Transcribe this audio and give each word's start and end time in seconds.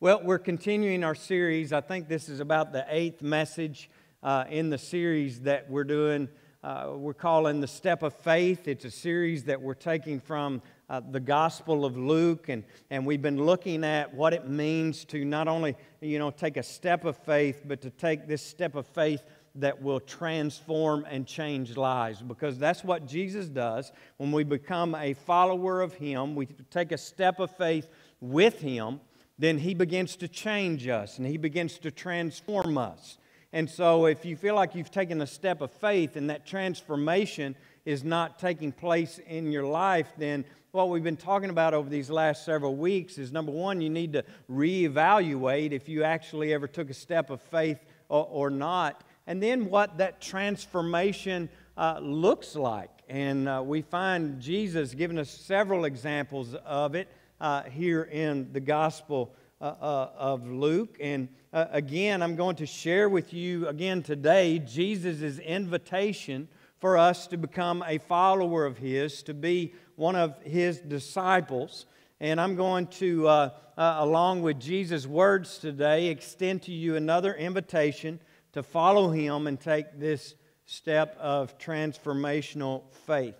Well, 0.00 0.20
we're 0.22 0.38
continuing 0.38 1.02
our 1.02 1.16
series. 1.16 1.72
I 1.72 1.80
think 1.80 2.06
this 2.06 2.28
is 2.28 2.38
about 2.38 2.72
the 2.72 2.86
eighth 2.88 3.20
message 3.20 3.90
uh, 4.22 4.44
in 4.48 4.70
the 4.70 4.78
series 4.78 5.40
that 5.40 5.68
we're 5.68 5.82
doing. 5.82 6.28
Uh, 6.62 6.92
we're 6.94 7.12
calling 7.12 7.60
The 7.60 7.66
Step 7.66 8.04
of 8.04 8.14
Faith. 8.14 8.68
It's 8.68 8.84
a 8.84 8.92
series 8.92 9.42
that 9.46 9.60
we're 9.60 9.74
taking 9.74 10.20
from 10.20 10.62
uh, 10.88 11.00
the 11.10 11.18
Gospel 11.18 11.84
of 11.84 11.96
Luke, 11.96 12.48
and, 12.48 12.62
and 12.90 13.04
we've 13.04 13.20
been 13.20 13.44
looking 13.44 13.82
at 13.82 14.14
what 14.14 14.32
it 14.32 14.48
means 14.48 15.04
to 15.06 15.24
not 15.24 15.48
only, 15.48 15.74
you 16.00 16.20
know, 16.20 16.30
take 16.30 16.56
a 16.56 16.62
step 16.62 17.04
of 17.04 17.16
faith, 17.16 17.64
but 17.66 17.80
to 17.80 17.90
take 17.90 18.28
this 18.28 18.40
step 18.40 18.76
of 18.76 18.86
faith 18.86 19.24
that 19.56 19.82
will 19.82 19.98
transform 19.98 21.04
and 21.10 21.26
change 21.26 21.76
lives 21.76 22.22
because 22.22 22.56
that's 22.56 22.84
what 22.84 23.04
Jesus 23.04 23.48
does. 23.48 23.90
When 24.18 24.30
we 24.30 24.44
become 24.44 24.94
a 24.94 25.14
follower 25.14 25.80
of 25.80 25.94
Him, 25.94 26.36
we 26.36 26.46
take 26.70 26.92
a 26.92 26.98
step 26.98 27.40
of 27.40 27.50
faith 27.56 27.88
with 28.20 28.60
Him 28.60 29.00
then 29.38 29.58
He 29.58 29.74
begins 29.74 30.16
to 30.16 30.28
change 30.28 30.86
us 30.88 31.18
and 31.18 31.26
He 31.26 31.36
begins 31.36 31.78
to 31.78 31.90
transform 31.90 32.76
us. 32.76 33.18
And 33.52 33.68
so, 33.70 34.06
if 34.06 34.24
you 34.26 34.36
feel 34.36 34.54
like 34.54 34.74
you've 34.74 34.90
taken 34.90 35.22
a 35.22 35.26
step 35.26 35.62
of 35.62 35.70
faith 35.70 36.16
and 36.16 36.28
that 36.28 36.46
transformation 36.46 37.56
is 37.86 38.04
not 38.04 38.38
taking 38.38 38.72
place 38.72 39.18
in 39.26 39.50
your 39.50 39.64
life, 39.64 40.08
then 40.18 40.44
what 40.72 40.90
we've 40.90 41.02
been 41.02 41.16
talking 41.16 41.48
about 41.48 41.72
over 41.72 41.88
these 41.88 42.10
last 42.10 42.44
several 42.44 42.76
weeks 42.76 43.16
is 43.16 43.32
number 43.32 43.50
one, 43.50 43.80
you 43.80 43.88
need 43.88 44.12
to 44.12 44.24
reevaluate 44.50 45.72
if 45.72 45.88
you 45.88 46.04
actually 46.04 46.52
ever 46.52 46.68
took 46.68 46.90
a 46.90 46.94
step 46.94 47.30
of 47.30 47.40
faith 47.40 47.78
or, 48.10 48.28
or 48.30 48.50
not, 48.50 49.02
and 49.26 49.42
then 49.42 49.70
what 49.70 49.96
that 49.96 50.20
transformation 50.20 51.48
uh, 51.78 51.98
looks 52.02 52.54
like. 52.54 52.90
And 53.08 53.48
uh, 53.48 53.62
we 53.64 53.80
find 53.80 54.40
Jesus 54.40 54.92
giving 54.92 55.18
us 55.18 55.30
several 55.30 55.86
examples 55.86 56.54
of 56.66 56.94
it 56.94 57.08
uh, 57.40 57.62
here 57.64 58.02
in 58.02 58.52
the 58.52 58.60
Gospel 58.60 59.34
uh, 59.60 59.64
uh, 59.64 60.10
of 60.16 60.46
Luke. 60.48 60.96
And 61.00 61.28
uh, 61.52 61.66
again, 61.70 62.22
I'm 62.22 62.36
going 62.36 62.56
to 62.56 62.66
share 62.66 63.08
with 63.08 63.32
you 63.32 63.66
again 63.66 64.02
today 64.02 64.58
Jesus' 64.60 65.38
invitation 65.38 66.48
for 66.78 66.96
us 66.96 67.26
to 67.26 67.36
become 67.36 67.82
a 67.86 67.98
follower 67.98 68.64
of 68.64 68.78
His, 68.78 69.22
to 69.24 69.34
be 69.34 69.74
one 69.96 70.14
of 70.14 70.40
His 70.42 70.78
disciples. 70.78 71.86
And 72.20 72.40
I'm 72.40 72.54
going 72.54 72.86
to, 72.98 73.26
uh, 73.26 73.50
uh, 73.76 73.96
along 73.98 74.42
with 74.42 74.60
Jesus' 74.60 75.06
words 75.06 75.58
today, 75.58 76.06
extend 76.06 76.62
to 76.62 76.72
you 76.72 76.96
another 76.96 77.34
invitation 77.34 78.20
to 78.52 78.62
follow 78.62 79.10
Him 79.10 79.46
and 79.46 79.60
take 79.60 79.98
this 79.98 80.34
step 80.66 81.16
of 81.18 81.58
transformational 81.58 82.82
faith. 83.06 83.34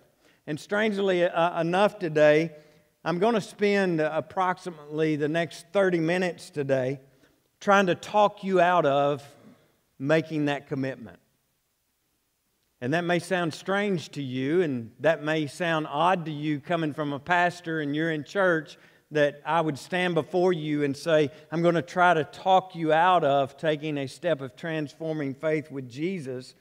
And 0.47 0.59
strangely 0.59 1.23
uh, 1.23 1.61
enough, 1.61 1.99
today, 1.99 2.51
I'm 3.05 3.19
going 3.19 3.35
to 3.35 3.41
spend 3.41 4.01
approximately 4.01 5.15
the 5.15 5.29
next 5.29 5.67
30 5.71 5.99
minutes 5.99 6.49
today 6.49 6.99
trying 7.61 7.85
to 7.85 7.95
talk 7.95 8.43
you 8.43 8.59
out 8.59 8.85
of 8.85 9.23
making 9.97 10.45
that 10.45 10.67
commitment. 10.67 11.17
And 12.81 12.93
that 12.93 13.05
may 13.05 13.19
sound 13.19 13.53
strange 13.53 14.09
to 14.09 14.21
you, 14.21 14.61
and 14.63 14.91
that 14.99 15.23
may 15.23 15.47
sound 15.47 15.87
odd 15.89 16.25
to 16.25 16.31
you 16.31 16.59
coming 16.59 16.93
from 16.93 17.13
a 17.13 17.19
pastor 17.19 17.79
and 17.79 17.95
you're 17.95 18.11
in 18.11 18.25
church 18.25 18.77
that 19.11 19.41
I 19.45 19.61
would 19.61 19.79
stand 19.79 20.13
before 20.13 20.51
you 20.51 20.83
and 20.83 20.95
say, 20.95 21.31
I'm 21.53 21.61
going 21.61 21.75
to 21.75 21.81
try 21.81 22.13
to 22.13 22.25
talk 22.25 22.75
you 22.75 22.91
out 22.91 23.23
of 23.23 23.55
taking 23.55 23.97
a 23.97 24.07
step 24.07 24.41
of 24.41 24.57
transforming 24.57 25.33
faith 25.33 25.71
with 25.71 25.89
Jesus. 25.89 26.53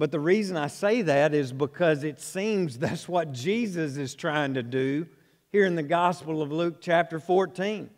But 0.00 0.12
the 0.12 0.18
reason 0.18 0.56
I 0.56 0.68
say 0.68 1.02
that 1.02 1.34
is 1.34 1.52
because 1.52 2.04
it 2.04 2.22
seems 2.22 2.78
that's 2.78 3.06
what 3.06 3.32
Jesus 3.32 3.98
is 3.98 4.14
trying 4.14 4.54
to 4.54 4.62
do 4.62 5.06
here 5.52 5.66
in 5.66 5.74
the 5.74 5.82
Gospel 5.82 6.40
of 6.40 6.50
Luke, 6.50 6.76
chapter 6.80 7.20
14. 7.20 7.90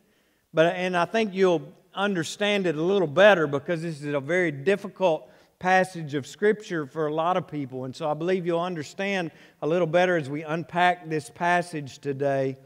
But, 0.52 0.74
and 0.74 0.96
I 0.96 1.04
think 1.04 1.32
you'll 1.32 1.62
understand 1.94 2.66
it 2.66 2.74
a 2.74 2.82
little 2.82 3.06
better 3.06 3.46
because 3.46 3.82
this 3.82 4.02
is 4.02 4.14
a 4.14 4.18
very 4.18 4.50
difficult 4.50 5.30
passage 5.60 6.14
of 6.14 6.26
Scripture 6.26 6.86
for 6.86 7.06
a 7.06 7.14
lot 7.14 7.36
of 7.36 7.46
people. 7.46 7.84
And 7.84 7.94
so 7.94 8.10
I 8.10 8.14
believe 8.14 8.46
you'll 8.46 8.58
understand 8.58 9.30
a 9.62 9.68
little 9.68 9.86
better 9.86 10.16
as 10.16 10.28
we 10.28 10.42
unpack 10.42 11.08
this 11.08 11.30
passage 11.30 12.00
today 12.00 12.56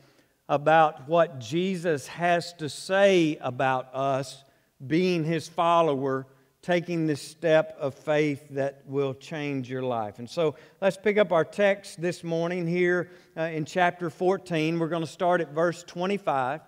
about 0.49 1.11
what 1.11 1.41
Jesus 1.41 2.07
has 2.07 2.55
to 2.55 2.71
say 2.71 3.37
about 3.43 3.95
us 3.95 4.45
being 4.87 5.25
his 5.25 5.47
follower 5.47 6.27
taking 6.67 7.07
this 7.07 7.23
step 7.23 7.77
of 7.79 7.95
faith 7.95 8.45
that 8.51 8.83
will 8.87 9.15
change 9.15 9.71
your 9.71 9.85
life. 9.85 10.19
And 10.19 10.29
so 10.29 10.57
let's 10.81 10.97
pick 10.97 11.17
up 11.17 11.31
our 11.31 11.45
text 11.45 12.03
this 12.03 12.25
morning 12.25 12.67
here 12.67 13.09
uh, 13.37 13.43
in 13.43 13.65
chapter 13.65 14.11
14. 14.11 14.77
We're 14.81 14.89
going 14.89 15.05
to 15.05 15.07
start 15.07 15.41
at 15.41 15.53
verse 15.53 15.85
25. 15.85 16.61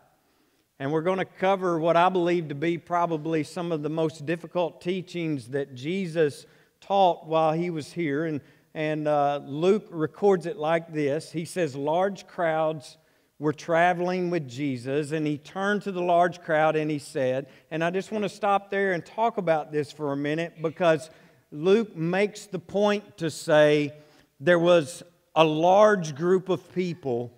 And 0.78 0.92
we're 0.92 1.03
going 1.03 1.19
to 1.19 1.25
cover 1.25 1.81
what 1.81 1.97
I 1.97 2.10
believe 2.10 2.47
to 2.50 2.54
be 2.54 2.78
probably 2.78 3.42
some 3.42 3.72
of 3.72 3.82
the 3.82 3.88
most 3.88 4.25
difficult 4.25 4.81
teachings 4.81 5.48
that 5.48 5.75
Jesus 5.75 6.47
taught 6.81 7.26
while 7.26 7.53
he 7.53 7.69
was 7.69 7.92
here. 7.92 8.25
And, 8.25 8.41
and 8.75 9.08
uh, 9.08 9.41
Luke 9.44 9.88
records 9.91 10.47
it 10.47 10.58
like 10.58 10.92
this 10.92 11.32
He 11.32 11.44
says, 11.44 11.75
Large 11.75 12.28
crowds 12.28 12.98
were 13.38 13.53
traveling 13.53 14.31
with 14.31 14.49
Jesus, 14.49 15.12
and 15.12 15.26
he 15.26 15.38
turned 15.38 15.82
to 15.82 15.93
the 15.93 16.03
large 16.03 16.41
crowd 16.41 16.75
and 16.75 16.91
he 16.91 16.99
said, 16.99 17.47
and 17.71 17.84
I 17.84 17.91
just 17.91 18.10
want 18.10 18.25
to 18.25 18.28
stop 18.28 18.71
there 18.71 18.93
and 18.93 19.04
talk 19.04 19.38
about 19.38 19.71
this 19.71 19.93
for 19.93 20.12
a 20.12 20.16
minute 20.16 20.60
because 20.60 21.09
Luke 21.53 21.97
makes 21.97 22.47
the 22.47 22.59
point 22.59 23.19
to 23.19 23.31
say 23.31 23.93
there 24.41 24.59
was 24.59 25.03
a 25.34 25.44
large 25.44 26.16
group 26.16 26.49
of 26.49 26.72
people 26.75 27.32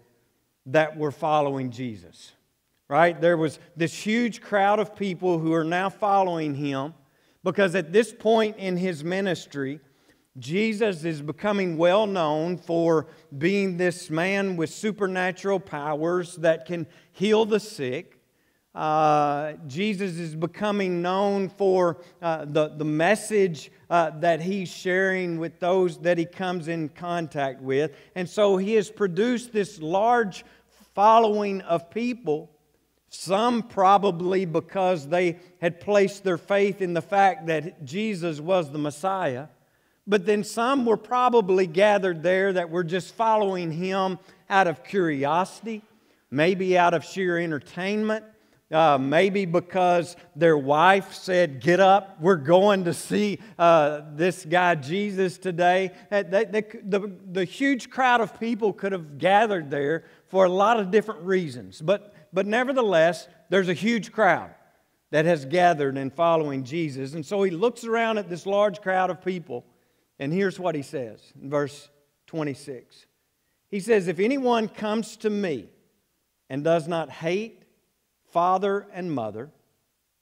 that 0.66 0.96
were 0.96 1.12
following 1.12 1.70
Jesus, 1.70 2.32
right? 2.88 3.20
There 3.20 3.36
was 3.36 3.58
this 3.76 3.92
huge 3.94 4.40
crowd 4.40 4.78
of 4.78 4.96
people 4.96 5.38
who 5.38 5.52
are 5.52 5.64
now 5.64 5.90
following 5.90 6.54
him 6.54 6.94
because 7.44 7.74
at 7.74 7.92
this 7.92 8.12
point 8.12 8.56
in 8.56 8.76
his 8.76 9.04
ministry, 9.04 9.80
Jesus 10.40 11.04
is 11.04 11.20
becoming 11.20 11.76
well 11.76 12.06
known 12.06 12.56
for 12.56 13.06
being 13.36 13.76
this 13.76 14.08
man 14.08 14.56
with 14.56 14.70
supernatural 14.70 15.60
powers 15.60 16.36
that 16.36 16.64
can 16.64 16.86
heal 17.12 17.44
the 17.44 17.60
sick. 17.60 18.16
Uh, 18.74 19.52
Jesus 19.66 20.16
is 20.16 20.34
becoming 20.34 21.02
known 21.02 21.50
for 21.50 21.98
uh, 22.22 22.46
the, 22.46 22.68
the 22.68 22.84
message 22.84 23.70
uh, 23.90 24.10
that 24.20 24.40
he's 24.40 24.68
sharing 24.70 25.38
with 25.38 25.60
those 25.60 25.98
that 25.98 26.16
he 26.16 26.24
comes 26.24 26.68
in 26.68 26.88
contact 26.88 27.60
with. 27.60 27.94
And 28.14 28.28
so 28.28 28.56
he 28.56 28.74
has 28.74 28.90
produced 28.90 29.52
this 29.52 29.82
large 29.82 30.44
following 30.94 31.60
of 31.62 31.90
people, 31.90 32.50
some 33.08 33.62
probably 33.62 34.46
because 34.46 35.08
they 35.08 35.38
had 35.60 35.80
placed 35.80 36.24
their 36.24 36.38
faith 36.38 36.80
in 36.80 36.94
the 36.94 37.02
fact 37.02 37.46
that 37.48 37.84
Jesus 37.84 38.40
was 38.40 38.70
the 38.70 38.78
Messiah. 38.78 39.48
But 40.10 40.26
then 40.26 40.42
some 40.42 40.86
were 40.86 40.96
probably 40.96 41.68
gathered 41.68 42.24
there 42.24 42.52
that 42.54 42.68
were 42.68 42.82
just 42.82 43.14
following 43.14 43.70
him 43.70 44.18
out 44.50 44.66
of 44.66 44.82
curiosity, 44.82 45.82
maybe 46.32 46.76
out 46.76 46.94
of 46.94 47.04
sheer 47.04 47.38
entertainment, 47.38 48.24
uh, 48.72 48.98
maybe 48.98 49.44
because 49.44 50.16
their 50.34 50.58
wife 50.58 51.14
said, 51.14 51.60
Get 51.60 51.78
up, 51.78 52.20
we're 52.20 52.34
going 52.34 52.86
to 52.86 52.92
see 52.92 53.38
uh, 53.56 54.00
this 54.16 54.44
guy 54.44 54.74
Jesus 54.74 55.38
today. 55.38 55.92
the, 56.10 56.64
the, 56.82 57.12
the 57.30 57.44
huge 57.44 57.88
crowd 57.88 58.20
of 58.20 58.40
people 58.40 58.72
could 58.72 58.90
have 58.90 59.16
gathered 59.16 59.70
there 59.70 60.06
for 60.26 60.44
a 60.44 60.48
lot 60.50 60.80
of 60.80 60.90
different 60.90 61.20
reasons. 61.20 61.80
But, 61.80 62.12
but 62.32 62.48
nevertheless, 62.48 63.28
there's 63.48 63.68
a 63.68 63.74
huge 63.74 64.10
crowd 64.10 64.50
that 65.12 65.24
has 65.24 65.44
gathered 65.44 65.96
and 65.96 66.12
following 66.12 66.64
Jesus. 66.64 67.14
And 67.14 67.24
so 67.24 67.44
he 67.44 67.52
looks 67.52 67.84
around 67.84 68.18
at 68.18 68.28
this 68.28 68.44
large 68.44 68.80
crowd 68.80 69.10
of 69.10 69.24
people 69.24 69.64
and 70.20 70.34
here's 70.34 70.60
what 70.60 70.74
he 70.74 70.82
says 70.82 71.18
in 71.40 71.48
verse 71.48 71.88
26. 72.26 73.06
He 73.70 73.80
says, 73.80 74.06
If 74.06 74.20
anyone 74.20 74.68
comes 74.68 75.16
to 75.18 75.30
me 75.30 75.70
and 76.50 76.62
does 76.62 76.86
not 76.86 77.08
hate 77.08 77.62
father 78.30 78.86
and 78.92 79.10
mother, 79.10 79.50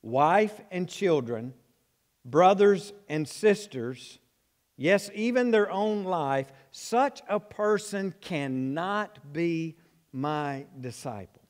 wife 0.00 0.60
and 0.70 0.88
children, 0.88 1.52
brothers 2.24 2.92
and 3.08 3.28
sisters, 3.28 4.20
yes, 4.76 5.10
even 5.14 5.50
their 5.50 5.68
own 5.68 6.04
life, 6.04 6.52
such 6.70 7.20
a 7.28 7.40
person 7.40 8.14
cannot 8.20 9.32
be 9.32 9.76
my 10.12 10.64
disciple. 10.80 11.42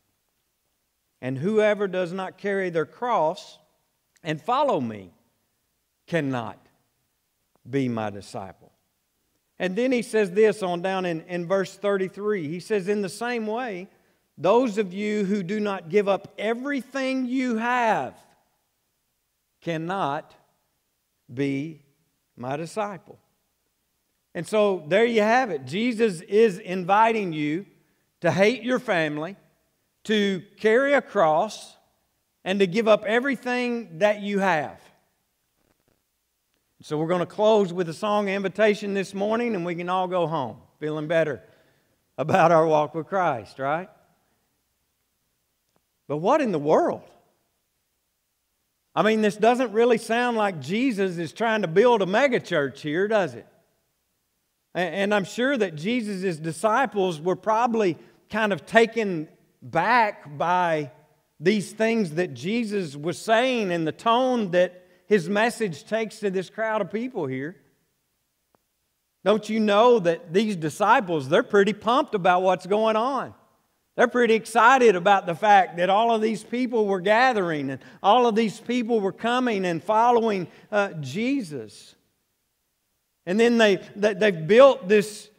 And 1.21 1.37
whoever 1.37 1.87
does 1.87 2.15
not 2.15 2.39
carry 2.39 2.71
their 2.71 2.87
cross 2.87 3.59
and 4.23 4.41
follow 4.41 4.81
me 4.81 5.13
cannot 6.07 6.68
be 7.69 7.89
my 7.89 8.11
disciple. 8.11 8.73
And 9.59 9.75
then 9.75 9.93
he 9.93 10.03
says 10.03 10.31
this 10.31 10.63
on 10.63 10.83
down 10.83 11.05
in, 11.05 11.23
in 11.23 11.47
verse 11.47 11.75
33. 11.77 12.49
He 12.49 12.61
says, 12.61 12.89
In 12.89 13.03
the 13.03 13.09
same 13.09 13.47
way, 13.47 13.89
those 14.37 14.79
of 14.79 14.95
you 14.95 15.25
who 15.25 15.43
do 15.43 15.59
not 15.59 15.89
give 15.89 16.09
up 16.09 16.35
everything 16.39 17.27
you 17.27 17.57
have 17.57 18.15
cannot 19.61 20.35
be 21.33 21.83
my 22.37 22.57
disciple. 22.57 23.19
And 24.35 24.47
so 24.47 24.85
there 24.87 25.05
you 25.05 25.23
have 25.23 25.51
it. 25.51 25.65
Jesus 25.65 26.21
is 26.21 26.59
inviting 26.59 27.33
you 27.33 27.67
to 28.21 28.31
hate 28.31 28.63
your 28.63 28.79
family, 28.79 29.37
to 30.05 30.43
carry 30.59 30.93
a 30.93 31.03
cross, 31.03 31.77
and 32.45 32.61
to 32.61 32.67
give 32.67 32.87
up 32.87 33.05
everything 33.05 33.99
that 33.99 34.23
you 34.23 34.39
have. 34.39 34.81
So 36.81 36.97
we're 36.97 37.09
going 37.09 37.19
to 37.19 37.27
close 37.27 37.73
with 37.73 37.89
a 37.89 37.95
song 37.95 38.29
invitation 38.29 38.95
this 38.95 39.13
morning, 39.13 39.57
and 39.57 39.67
we 39.67 39.75
can 39.75 39.89
all 39.89 40.07
go 40.07 40.29
home 40.29 40.59
feeling 40.79 41.09
better 41.09 41.43
about 42.17 42.53
our 42.53 42.65
walk 42.65 42.95
with 42.95 43.09
Christ, 43.09 43.59
right? 43.59 43.89
But 46.07 46.19
what 46.19 46.41
in 46.41 46.53
the 46.53 46.59
world? 46.59 47.03
I 48.95 49.03
mean, 49.03 49.23
this 49.23 49.37
doesn't 49.37 49.73
really 49.73 49.99
sound 49.99 50.37
like 50.37 50.61
Jesus 50.61 51.19
is 51.19 51.33
trying 51.33 51.63
to 51.63 51.69
build 51.69 52.01
a 52.01 52.07
megachurch 52.07 52.79
here, 52.79 53.09
does 53.09 53.35
it? 53.35 53.47
And 54.73 55.13
I'm 55.13 55.25
sure 55.25 55.57
that 55.57 55.75
Jesus' 55.75 56.37
disciples 56.37 57.21
were 57.21 57.35
probably 57.35 57.99
kind 58.31 58.53
of 58.53 58.67
taken 58.67 59.29
back 59.61 60.39
by 60.39 60.93
these 61.41 61.73
things 61.73 62.13
that 62.13 62.35
Jesus 62.35 62.95
was 62.95 63.19
saying 63.19 63.73
and 63.73 63.85
the 63.85 63.93
tone 63.93 64.53
that 64.53 64.85
his 65.09 65.29
message 65.29 65.85
takes 65.85 66.21
to 66.21 66.31
this 66.31 66.51
crowd 66.51 66.83
of 66.83 66.93
people 66.93 67.27
here. 67.27 67.57
Don't 69.25 69.49
you 69.49 69.59
know 69.59 69.99
that 69.99 70.33
these 70.33 70.55
disciples, 70.55 71.29
they're 71.29 71.43
pretty 71.43 71.73
pumped 71.73 72.15
about 72.15 72.43
what's 72.43 72.67
going 72.67 72.95
on? 72.95 73.35
They're 73.97 74.07
pretty 74.07 74.35
excited 74.35 74.95
about 74.95 75.27
the 75.27 75.35
fact 75.35 75.79
that 75.79 75.91
all 75.91 76.15
of 76.15 76.21
these 76.21 76.45
people 76.45 76.87
were 76.87 77.01
gathering 77.01 77.71
and 77.71 77.81
all 78.03 78.27
of 78.27 78.37
these 78.37 78.61
people 78.61 79.01
were 79.01 79.13
coming 79.13 79.65
and 79.65 79.83
following 79.83 80.47
uh, 80.71 80.91
Jesus. 81.01 81.97
And 83.27 83.41
then 83.41 83.59
they, 83.59 83.77
they, 83.97 84.15
they've 84.15 84.47
built 84.47 84.89
this 84.89 85.31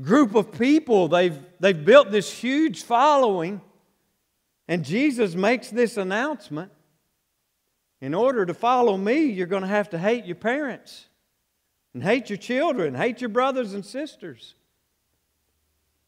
group 0.00 0.34
of 0.34 0.56
people, 0.56 1.08
they've, 1.08 1.36
they've 1.58 1.84
built 1.84 2.10
this 2.10 2.32
huge 2.32 2.84
following. 2.84 3.60
And 4.68 4.84
Jesus 4.84 5.34
makes 5.34 5.68
this 5.68 5.96
announcement 5.96 6.70
in 8.00 8.14
order 8.14 8.46
to 8.46 8.54
follow 8.54 8.96
me, 8.96 9.24
you're 9.24 9.46
going 9.46 9.62
to 9.62 9.68
have 9.68 9.90
to 9.90 9.98
hate 9.98 10.24
your 10.24 10.36
parents 10.36 11.06
and 11.92 12.02
hate 12.02 12.30
your 12.30 12.38
children, 12.38 12.94
hate 12.94 13.20
your 13.20 13.28
brothers 13.28 13.74
and 13.74 13.84
sisters. 13.84 14.54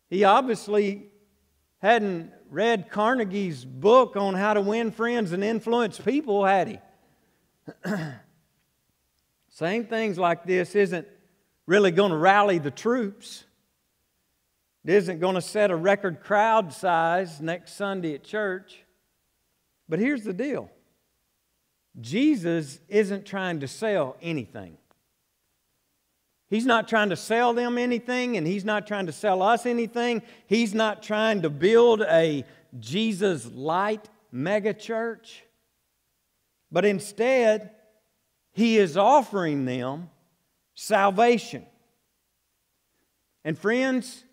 He 0.09 0.25
obviously 0.25 1.06
hadn't 1.79 2.33
read 2.49 2.91
Carnegie's 2.91 3.65
book 3.65 4.17
on 4.17 4.35
how 4.35 4.55
to 4.55 4.61
win 4.61 4.91
friends 4.91 5.33
and 5.33 5.43
influence 5.43 5.99
people, 5.99 6.44
had 6.44 6.69
he? 6.69 6.79
Saying 9.50 9.87
things 9.87 10.19
like 10.19 10.44
this 10.44 10.75
isn't 10.75 11.06
really 11.67 11.91
going 11.91 12.11
to 12.11 12.17
rally 12.17 12.59
the 12.59 12.71
troops. 12.71 13.44
It 14.85 14.94
isn't 14.94 15.21
going 15.21 15.35
to 15.35 15.43
set 15.43 15.71
a 15.71 15.77
record 15.77 16.21
crowd 16.23 16.73
size 16.73 17.41
next 17.41 17.75
Sunday 17.75 18.15
at 18.15 18.25
church. 18.25 18.83
But 19.89 19.99
here's 19.99 20.25
the 20.25 20.33
deal 20.33 20.71
Jesus 22.00 22.81
isn't 22.89 23.27
trying 23.27 23.61
to 23.61 23.69
sell 23.69 24.17
anything. 24.23 24.77
He's 26.49 26.67
not 26.67 26.87
trying 26.87 27.11
to 27.11 27.17
sell 27.17 27.55
them 27.55 27.79
anything, 27.79 28.37
and 28.37 28.47
He's 28.47 28.65
not 28.65 28.87
trying 28.87 29.06
to 29.06 29.12
sell 29.12 29.43
us 29.43 29.65
anything. 29.65 30.23
He's 30.47 30.75
not 30.75 31.03
trying 31.03 31.43
to 31.43 31.50
build 31.50 32.03
a 32.03 32.44
Jesus 32.79 33.50
light 33.50 34.09
mega 34.31 34.75
church. 34.75 35.44
But 36.71 36.85
instead, 36.85 37.71
He 38.53 38.79
is 38.79 38.97
offering 38.97 39.65
them 39.65 40.11
salvation. 40.75 41.65
And 43.44 43.59
friends, 43.59 44.25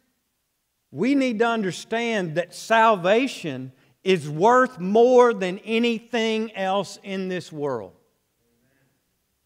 we 0.91 1.15
need 1.15 1.39
to 1.39 1.47
understand 1.47 2.35
that 2.35 2.53
salvation 2.53 3.71
is 4.03 4.29
worth 4.29 4.79
more 4.79 5.33
than 5.33 5.59
anything 5.59 6.55
else 6.55 6.97
in 7.03 7.27
this 7.27 7.51
world. 7.51 7.93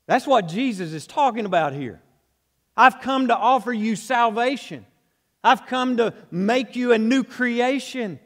That's 0.05 0.27
what 0.27 0.47
Jesus 0.47 0.93
is 0.93 1.07
talking 1.07 1.45
about 1.45 1.73
here. 1.73 2.01
I've 2.75 3.01
come 3.01 3.27
to 3.27 3.35
offer 3.35 3.71
you 3.71 3.95
salvation. 3.95 4.85
I've 5.43 5.65
come 5.65 5.97
to 5.97 6.13
make 6.31 6.75
you 6.75 6.93
a 6.93 6.97
new 6.97 7.23
creation. 7.23 8.19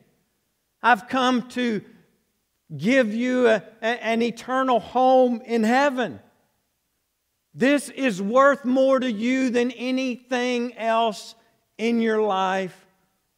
I've 0.81 1.07
come 1.07 1.49
to 1.49 1.81
give 2.75 3.13
you 3.13 3.47
a, 3.47 3.63
a, 3.81 3.85
an 3.85 4.21
eternal 4.21 4.79
home 4.79 5.41
in 5.45 5.63
heaven. 5.63 6.19
This 7.53 7.89
is 7.89 8.21
worth 8.21 8.65
more 8.65 8.99
to 8.99 9.11
you 9.11 9.49
than 9.49 9.71
anything 9.71 10.77
else 10.77 11.33
in 11.77 12.01
your 12.01 12.21
life 12.21 12.85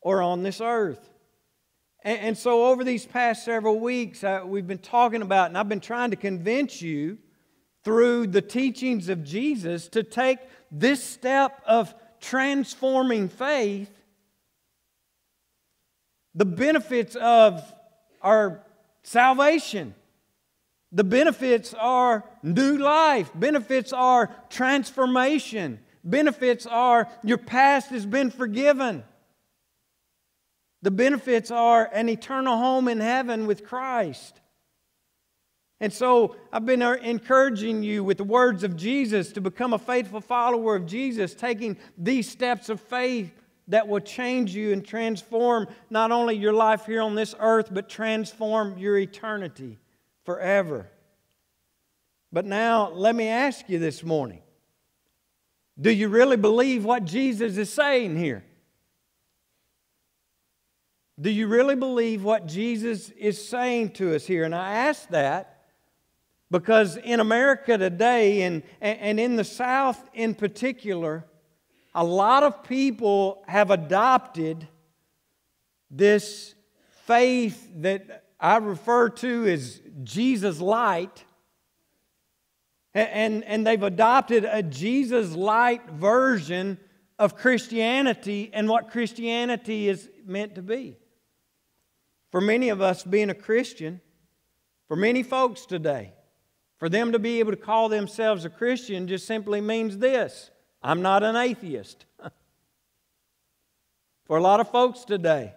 or 0.01 0.21
on 0.21 0.44
this 0.44 0.59
earth. 0.62 1.09
And, 2.04 2.19
and 2.19 2.38
so, 2.38 2.66
over 2.68 2.84
these 2.84 3.06
past 3.06 3.44
several 3.44 3.80
weeks, 3.80 4.24
uh, 4.24 4.42
we've 4.46 4.68
been 4.68 4.78
talking 4.78 5.22
about, 5.22 5.50
and 5.50 5.57
I've 5.57 5.69
been 5.69 5.80
trying 5.80 6.12
to 6.12 6.16
convince 6.16 6.81
you 6.81 7.18
through 7.84 8.28
the 8.28 8.42
teachings 8.42 9.10
of 9.10 9.24
Jesus 9.24 9.88
to 9.90 10.04
take 10.04 10.40
this 10.72 11.04
step 11.04 11.62
of 11.66 11.94
transforming 12.19 13.30
faith, 13.30 13.92
the 16.36 16.46
benefits 16.46 17.16
of 17.16 17.62
our 18.22 18.63
salvation. 19.04 19.96
The 20.92 21.04
benefits 21.04 21.74
are 21.75 22.24
new 22.42 22.78
life. 22.78 23.30
Benefits 23.36 23.94
are 23.94 24.36
transformation. 24.50 25.80
Benefits 26.04 26.66
are 26.66 27.07
your 27.24 27.38
past 27.38 27.90
has 27.90 28.06
been 28.06 28.31
forgiven. 28.31 29.04
The 30.81 30.92
benefits 30.92 31.52
are 31.52 31.90
an 31.94 32.10
eternal 32.10 32.58
home 32.58 32.88
in 32.88 33.00
heaven 33.00 33.48
with 33.48 33.66
Christ. 33.66 34.40
And 35.81 35.94
so 35.94 36.36
I've 36.52 36.66
been 36.66 36.81
uh, 36.81 36.94
encouraging 36.94 37.84
you 37.84 38.04
with 38.04 38.18
the 38.18 38.24
words 38.24 38.64
of 38.64 38.76
Jesus 38.76 39.31
to 39.34 39.42
become 39.42 39.74
a 39.74 39.80
faithful 39.80 40.22
follower 40.22 40.76
of 40.76 40.86
Jesus, 40.86 41.34
taking 41.34 41.78
these 41.98 42.30
steps 42.30 42.70
of 42.70 42.81
faith 42.81 43.31
that 43.70 43.88
will 43.88 44.00
change 44.00 44.56
you 44.56 44.74
and 44.74 44.86
transform 44.86 45.68
not 45.90 46.12
only 46.12 46.36
your 46.36 46.54
life 46.54 46.86
here 46.86 47.02
on 47.02 47.16
this 47.16 47.36
earth, 47.40 47.70
but 47.72 47.88
transform 47.88 48.78
your 48.78 48.98
eternity 48.98 49.78
forever. 50.25 50.90
But 52.32 52.46
now, 52.46 52.90
let 52.92 53.16
me 53.16 53.28
ask 53.28 53.70
you 53.70 53.80
this 53.80 54.04
morning 54.04 54.42
do 55.80 55.92
you 55.92 56.10
really 56.10 56.36
believe 56.36 56.84
what 56.84 57.06
Jesus 57.06 57.58
is 57.58 57.72
saying 57.72 58.18
here? 58.18 58.44
Do 61.19 61.30
you 61.30 61.48
really 61.48 61.75
believe 61.75 62.24
what 62.24 62.45
Jesus 62.45 63.10
is 63.10 63.45
saying 63.45 63.92
to 63.92 64.16
us 64.16 64.25
here? 64.25 64.45
And 64.45 64.56
I 64.56 64.74
ask 64.74 65.10
that 65.10 65.66
because 66.50 66.96
in 66.96 67.20
America 67.20 67.77
today, 67.77 68.44
and, 68.44 68.63
and 68.79 69.20
in 69.20 69.36
the 69.36 69.44
South 69.44 70.01
in 70.13 70.34
particular, 70.34 71.25
a 71.94 72.03
lot 72.03 72.44
of 72.44 72.63
people 72.63 73.44
have 73.48 73.70
adopted 73.70 74.65
this 75.91 76.55
faith 77.05 77.70
that 77.77 78.24
I 78.39 78.58
refer 78.58 79.10
to 79.10 79.48
as 79.48 79.82
Jesus 80.03 80.62
light. 80.62 81.25
And, 82.94 83.44
and 83.44 83.67
they've 83.67 83.84
adopted 83.84 84.46
a 84.46 84.63
Jesus 84.63 85.34
light 85.36 85.88
version 85.89 86.79
of 87.20 87.36
Christianity 87.36 88.50
and 88.53 88.70
what 88.70 88.89
Christianity 88.89 89.89
is 89.89 90.10
meant 90.25 90.55
to 90.55 90.62
be. 90.62 90.96
For 92.31 92.41
many 92.41 92.69
of 92.69 92.81
us, 92.81 93.03
being 93.03 93.29
a 93.29 93.36
Christian, 93.36 94.01
for 94.88 94.95
many 94.95 95.24
folks 95.24 95.65
today, 95.65 96.13
for 96.77 96.89
them 96.89 97.12
to 97.12 97.19
be 97.19 97.39
able 97.39 97.51
to 97.51 97.57
call 97.57 97.89
themselves 97.89 98.45
a 98.45 98.50
Christian 98.50 99.07
just 99.07 99.27
simply 99.27 99.62
means 99.62 99.98
this 99.98 100.51
I'm 100.81 101.01
not 101.01 101.24
an 101.24 101.36
atheist. 101.36 102.05
for 104.25 104.38
a 104.38 104.41
lot 104.41 104.59
of 104.59 104.69
folks 104.69 105.03
today, 105.03 105.53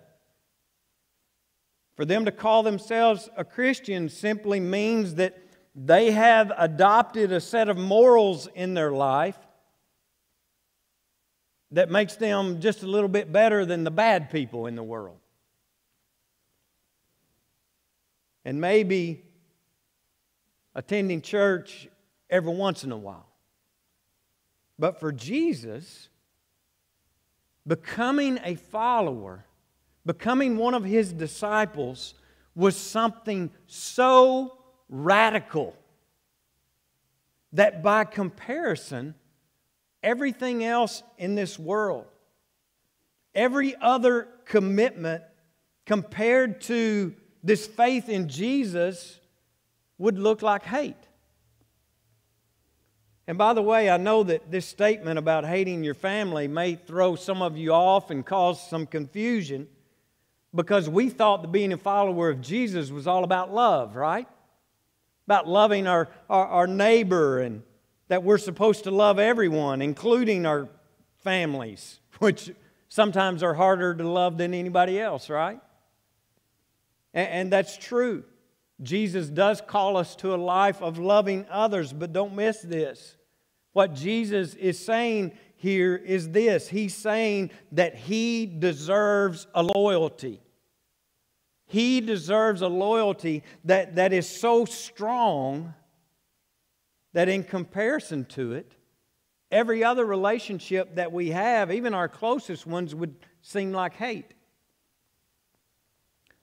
for 1.94 2.04
them 2.04 2.24
to 2.24 2.32
call 2.32 2.62
themselves 2.62 3.28
a 3.36 3.44
Christian 3.44 4.08
simply 4.08 4.60
means 4.60 5.14
that 5.16 5.38
they 5.74 6.10
have 6.10 6.52
adopted 6.56 7.32
a 7.32 7.40
set 7.40 7.68
of 7.68 7.78
morals 7.78 8.48
in 8.54 8.74
their 8.74 8.92
life 8.92 9.38
that 11.70 11.90
makes 11.90 12.16
them 12.16 12.60
just 12.60 12.82
a 12.82 12.86
little 12.86 13.08
bit 13.08 13.32
better 13.32 13.64
than 13.64 13.84
the 13.84 13.90
bad 13.90 14.30
people 14.30 14.66
in 14.66 14.74
the 14.74 14.82
world. 14.82 15.21
And 18.44 18.61
maybe 18.61 19.25
attending 20.75 21.20
church 21.20 21.88
every 22.30 22.54
once 22.54 22.84
in 22.84 22.92
a 22.92 22.96
while. 22.96 23.26
But 24.78 24.99
for 24.99 25.12
Jesus, 25.12 26.08
becoming 27.66 28.40
a 28.42 28.54
follower, 28.54 29.44
becoming 30.04 30.56
one 30.56 30.75
of 30.75 30.84
his 30.84 31.12
disciples, 31.12 32.14
was 32.54 32.76
something 32.76 33.50
so 33.66 34.58
radical 34.88 35.76
that 37.52 37.82
by 37.82 38.04
comparison, 38.04 39.14
everything 40.02 40.64
else 40.64 41.02
in 41.18 41.34
this 41.34 41.58
world, 41.58 42.06
every 43.34 43.76
other 43.76 44.28
commitment 44.44 45.22
compared 45.87 46.61
to 46.62 47.14
this 47.42 47.66
faith 47.66 48.08
in 48.08 48.28
Jesus 48.28 49.18
would 49.99 50.18
look 50.18 50.42
like 50.42 50.64
hate. 50.64 50.96
And 53.26 53.38
by 53.38 53.54
the 53.54 53.62
way, 53.62 53.88
I 53.88 53.96
know 53.96 54.25
that 54.25 54.50
this 54.50 54.66
statement 54.66 55.18
about 55.18 55.44
hating 55.44 55.84
your 55.84 55.94
family 55.94 56.49
may 56.49 56.75
throw 56.75 57.14
some 57.14 57.40
of 57.40 57.56
you 57.56 57.72
off 57.72 58.11
and 58.11 58.26
cause 58.26 58.68
some 58.68 58.87
confusion 58.87 59.68
because 60.54 60.88
we 60.88 61.08
thought 61.08 61.42
that 61.42 61.52
being 61.52 61.72
a 61.72 61.76
follower 61.76 62.28
of 62.28 62.40
Jesus 62.40 62.90
was 62.90 63.06
all 63.06 63.25
about 63.25 63.52
love, 63.52 63.96
right? 63.96 64.28
About 65.26 65.49
loving 65.49 65.87
our, 65.87 66.08
our, 66.28 66.46
our 66.46 66.66
neighbor 66.66 67.40
and 67.40 67.62
that 68.08 68.22
we're 68.22 68.38
supposed 68.38 68.84
to 68.84 68.90
love 68.90 69.18
everyone, 69.18 69.80
including 69.80 70.44
our 70.44 70.68
families, 71.20 72.00
which 72.18 72.50
sometimes 72.88 73.42
are 73.42 73.54
harder 73.54 73.94
to 73.94 74.06
love 74.06 74.37
than 74.37 74.52
anybody 74.52 75.00
else, 75.00 75.30
right? 75.30 75.61
And, 77.14 77.28
and 77.28 77.52
that's 77.52 77.76
true. 77.76 78.25
Jesus 78.81 79.28
does 79.28 79.61
call 79.61 79.97
us 79.97 80.16
to 80.16 80.35
a 80.35 80.37
life 80.37 80.83
of 80.83 80.99
loving 80.99 81.47
others, 81.50 81.92
but 81.92 82.12
don't 82.12 82.35
miss 82.35 82.61
this. 82.62 83.16
What 83.73 83.95
Jesus 83.95 84.54
is 84.54 84.85
saying 84.85 85.33
here 85.57 85.97
is 85.97 86.31
this 86.31 86.69
He's 86.69 86.95
saying 86.95 87.50
that 87.73 87.95
He 87.95 88.47
deserves 88.47 89.47
a 89.54 89.62
loyalty. 89.62 90.40
He 91.66 92.00
deserves 92.00 92.61
a 92.61 92.69
loyalty 92.69 93.45
that, 93.64 93.95
that 93.97 94.12
is 94.12 94.28
so 94.28 94.66
strong 94.66 95.73
that 97.14 97.28
in 97.31 97.45
comparison 97.45 98.26
to 98.26 98.52
it, 98.52 98.73
every 99.50 99.83
other 99.83 100.04
relationship 100.04 100.97
that 100.97 101.12
we 101.12 101.31
have, 101.31 101.71
even 101.71 101.95
our 101.95 102.09
closest 102.09 102.66
ones, 102.66 102.95
would 102.95 103.14
seem 103.40 103.73
like 103.73 103.95
hate. 103.95 104.35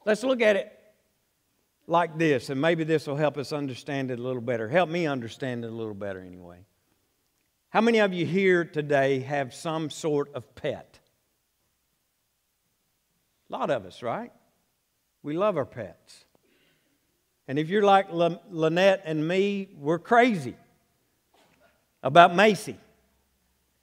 Let's 0.05 0.23
look 0.23 0.41
at 0.41 0.55
it 0.55 0.71
like 1.87 2.17
this, 2.17 2.49
and 2.49 2.61
maybe 2.61 2.83
this 2.83 3.07
will 3.07 3.15
help 3.15 3.37
us 3.37 3.51
understand 3.51 4.11
it 4.11 4.19
a 4.19 4.21
little 4.21 4.41
better. 4.41 4.69
Help 4.69 4.89
me 4.89 5.07
understand 5.07 5.65
it 5.65 5.67
a 5.67 5.75
little 5.75 5.93
better, 5.93 6.19
anyway. 6.19 6.59
How 7.69 7.81
many 7.81 7.99
of 7.99 8.13
you 8.13 8.25
here 8.25 8.63
today 8.63 9.19
have 9.19 9.53
some 9.53 9.89
sort 9.89 10.33
of 10.33 10.55
pet? 10.55 10.99
A 13.49 13.53
lot 13.53 13.69
of 13.69 13.85
us, 13.85 14.01
right? 14.01 14.31
We 15.23 15.33
love 15.33 15.57
our 15.57 15.65
pets. 15.65 16.25
And 17.47 17.57
if 17.57 17.69
you're 17.69 17.83
like 17.83 18.07
Lynette 18.11 19.01
and 19.05 19.27
me, 19.27 19.69
we're 19.75 19.99
crazy 19.99 20.55
about 22.03 22.35
Macy. 22.35 22.77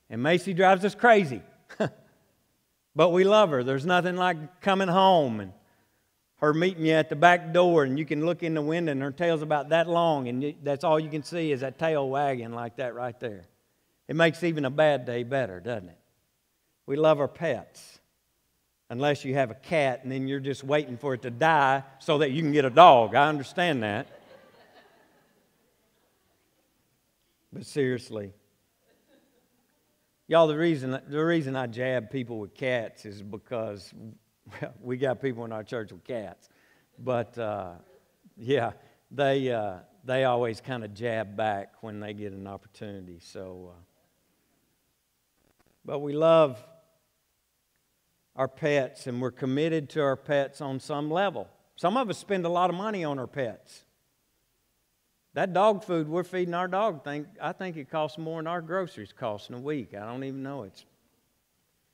And 0.09 0.23
Macy 0.23 0.55
drives 0.55 0.85
us 0.85 0.95
crazy. 0.95 1.43
but 2.95 3.11
we 3.11 3.25
love 3.25 3.51
her. 3.51 3.65
There's 3.65 3.85
nothing 3.85 4.17
like 4.17 4.61
coming 4.61 4.89
home 4.89 5.41
and 5.41 5.53
her 6.39 6.53
meeting 6.53 6.85
you 6.85 6.93
at 6.93 7.09
the 7.09 7.17
back 7.17 7.53
door, 7.53 7.85
and 7.85 7.99
you 7.99 8.05
can 8.05 8.27
look 8.27 8.43
in 8.43 8.55
the 8.55 8.63
window, 8.63 8.93
and 8.93 9.03
her 9.03 9.11
tail's 9.11 9.43
about 9.43 9.71
that 9.71 9.89
long, 9.89 10.29
and 10.29 10.55
that's 10.63 10.85
all 10.85 11.01
you 11.01 11.09
can 11.09 11.23
see 11.23 11.51
is 11.51 11.61
that 11.61 11.79
tail 11.79 12.09
wagging 12.09 12.53
like 12.53 12.77
that 12.77 12.95
right 12.95 13.19
there. 13.21 13.45
It 14.09 14.17
makes 14.17 14.43
even 14.43 14.65
a 14.65 14.71
bad 14.71 15.07
day 15.07 15.23
better, 15.23 15.61
doesn't 15.61 15.89
it? 15.89 15.99
We 16.87 16.97
love 16.97 17.21
our 17.21 17.29
pets. 17.29 17.99
Unless 18.89 19.25
you 19.25 19.35
have 19.35 19.51
a 19.51 19.55
cat 19.55 20.05
and 20.05 20.13
then 20.13 20.29
you're 20.29 20.39
just 20.39 20.63
waiting 20.63 20.97
for 20.97 21.13
it 21.15 21.23
to 21.23 21.31
die 21.31 21.83
so 21.99 22.19
that 22.19 22.31
you 22.31 22.41
can 22.41 22.53
get 22.53 22.65
a 22.65 22.71
dog. 22.71 23.17
I 23.17 23.29
understand 23.29 23.83
that. 23.83 24.07
but 27.53 27.67
seriously, 27.67 28.33
y'all, 30.29 30.47
the 30.47 30.57
reason, 30.57 31.01
the 31.09 31.25
reason 31.25 31.57
I 31.57 31.67
jab 31.67 32.11
people 32.11 32.39
with 32.39 32.55
cats 32.55 33.05
is 33.05 33.23
because 33.23 33.93
we 34.81 34.97
got 34.97 35.21
people 35.21 35.45
in 35.45 35.53
our 35.53 35.65
church 35.65 35.93
with 35.93 36.05
cats. 36.05 36.49
But 36.99 37.37
uh, 37.39 37.73
yeah, 38.37 38.73
they, 39.11 39.53
uh, 39.53 39.77
they 40.05 40.25
always 40.25 40.61
kind 40.61 40.85
of 40.85 40.95
jab 40.95 41.37
back 41.37 41.75
when 41.81 42.01
they 42.01 42.15
get 42.15 42.33
an 42.33 42.47
opportunity. 42.47 43.19
So, 43.21 43.73
uh, 43.73 43.81
but 45.85 46.01
we 46.01 46.13
love 46.13 46.63
our 48.35 48.49
pets 48.49 49.07
and 49.07 49.21
we're 49.21 49.31
committed 49.31 49.89
to 49.91 50.03
our 50.03 50.17
pets 50.17 50.61
on 50.61 50.81
some 50.81 51.11
level. 51.11 51.49
Some 51.77 51.97
of 51.97 52.09
us 52.11 52.19
spend 52.19 52.45
a 52.45 52.49
lot 52.49 52.71
of 52.71 52.77
money 52.77 53.05
on 53.05 53.19
our 53.19 53.27
pets. 53.27 53.85
That 55.35 55.53
dog 55.53 55.85
food 55.85 56.09
we're 56.09 56.25
feeding 56.25 56.55
our 56.55 56.69
dog, 56.69 57.05
think, 57.05 57.27
I 57.41 57.53
think 57.53 57.77
it 57.77 57.91
costs 57.91 58.17
more 58.17 58.39
than 58.39 58.47
our 58.47 58.63
groceries 58.63 59.13
cost 59.13 59.51
in 59.51 59.57
a 59.57 59.61
week. 59.61 59.95
I 59.95 60.07
don't 60.07 60.25
even 60.25 60.43
know. 60.43 60.63
It's 60.63 60.87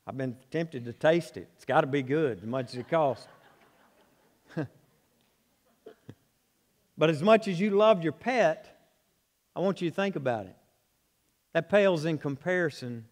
I've 0.05 0.17
been 0.17 0.35
tempted 0.51 0.85
to 0.85 0.93
taste 0.93 1.37
it. 1.37 1.47
It's 1.55 1.65
got 1.65 1.81
to 1.81 1.87
be 1.87 2.01
good, 2.03 2.39
as 2.39 2.45
much 2.45 2.73
as 2.73 2.79
it 2.79 2.89
costs. 2.89 3.27
but 6.97 7.09
as 7.09 7.23
much 7.23 7.47
as 7.47 7.59
you 7.59 7.71
love 7.71 8.03
your 8.03 8.13
pet, 8.13 8.69
I 9.55 9.61
want 9.61 9.81
you 9.81 9.89
to 9.89 9.95
think 9.95 10.15
about 10.15 10.45
it. 10.45 10.55
That 11.53 11.69
pales 11.69 12.05
in 12.05 12.17
comparison 12.17 13.05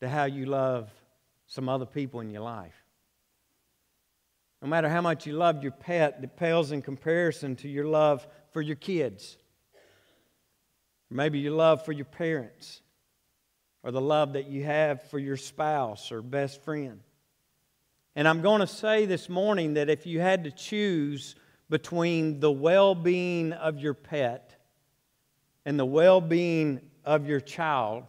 to 0.00 0.08
how 0.08 0.24
you 0.24 0.46
love 0.46 0.90
some 1.46 1.68
other 1.68 1.86
people 1.86 2.20
in 2.20 2.30
your 2.30 2.42
life. 2.42 2.74
No 4.60 4.68
matter 4.68 4.88
how 4.88 5.00
much 5.00 5.26
you 5.26 5.34
love 5.34 5.62
your 5.62 5.72
pet, 5.72 6.18
it 6.22 6.36
pales 6.36 6.72
in 6.72 6.82
comparison 6.82 7.56
to 7.56 7.68
your 7.68 7.86
love 7.86 8.26
for 8.52 8.60
your 8.60 8.76
kids. 8.76 9.38
Maybe 11.10 11.38
your 11.38 11.52
love 11.52 11.84
for 11.84 11.92
your 11.92 12.04
parents 12.04 12.82
or 13.88 13.90
the 13.90 14.00
love 14.02 14.34
that 14.34 14.50
you 14.50 14.64
have 14.64 15.02
for 15.04 15.18
your 15.18 15.38
spouse 15.38 16.12
or 16.12 16.20
best 16.20 16.62
friend. 16.62 17.00
And 18.14 18.28
I'm 18.28 18.42
going 18.42 18.60
to 18.60 18.66
say 18.66 19.06
this 19.06 19.30
morning 19.30 19.74
that 19.74 19.88
if 19.88 20.06
you 20.06 20.20
had 20.20 20.44
to 20.44 20.50
choose 20.50 21.34
between 21.70 22.38
the 22.38 22.52
well 22.52 22.94
being 22.94 23.54
of 23.54 23.78
your 23.78 23.94
pet 23.94 24.54
and 25.64 25.80
the 25.80 25.86
well 25.86 26.20
being 26.20 26.82
of 27.02 27.26
your 27.26 27.40
child, 27.40 28.04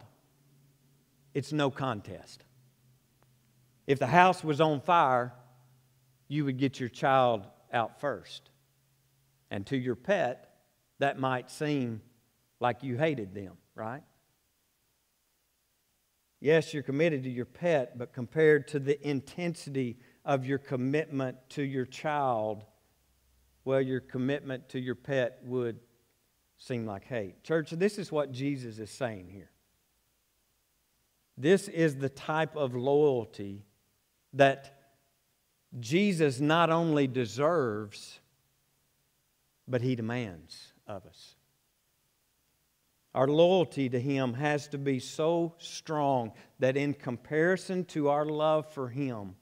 it's 1.32 1.50
no 1.50 1.70
contest. 1.70 2.44
If 3.86 3.98
the 3.98 4.06
house 4.06 4.44
was 4.44 4.60
on 4.60 4.82
fire, 4.82 5.32
you 6.28 6.44
would 6.44 6.58
get 6.58 6.78
your 6.78 6.90
child 6.90 7.46
out 7.72 8.02
first. 8.02 8.50
And 9.50 9.66
to 9.68 9.78
your 9.78 9.96
pet, 9.96 10.56
that 10.98 11.18
might 11.18 11.50
seem 11.50 12.02
like 12.60 12.82
you 12.82 12.98
hated 12.98 13.34
them, 13.34 13.54
right? 13.74 14.02
Yes, 16.40 16.72
you're 16.72 16.82
committed 16.82 17.22
to 17.24 17.30
your 17.30 17.44
pet, 17.44 17.98
but 17.98 18.12
compared 18.12 18.66
to 18.68 18.78
the 18.78 19.06
intensity 19.06 19.98
of 20.24 20.46
your 20.46 20.58
commitment 20.58 21.36
to 21.50 21.62
your 21.62 21.84
child, 21.84 22.64
well, 23.64 23.80
your 23.80 24.00
commitment 24.00 24.68
to 24.70 24.80
your 24.80 24.94
pet 24.94 25.40
would 25.44 25.78
seem 26.56 26.86
like 26.86 27.04
hate. 27.04 27.44
Church, 27.44 27.70
this 27.70 27.98
is 27.98 28.10
what 28.10 28.32
Jesus 28.32 28.78
is 28.78 28.90
saying 28.90 29.28
here. 29.30 29.50
This 31.36 31.68
is 31.68 31.96
the 31.96 32.08
type 32.08 32.56
of 32.56 32.74
loyalty 32.74 33.64
that 34.32 34.78
Jesus 35.78 36.40
not 36.40 36.70
only 36.70 37.06
deserves, 37.06 38.18
but 39.68 39.80
he 39.82 39.94
demands 39.94 40.72
of 40.86 41.06
us. 41.06 41.36
Our 43.14 43.26
loyalty 43.26 43.88
to 43.88 44.00
Him 44.00 44.34
has 44.34 44.68
to 44.68 44.78
be 44.78 45.00
so 45.00 45.54
strong 45.58 46.32
that 46.60 46.76
in 46.76 46.94
comparison 46.94 47.84
to 47.86 48.08
our 48.08 48.24
love 48.24 48.72
for 48.72 48.88
Him, 48.88 49.34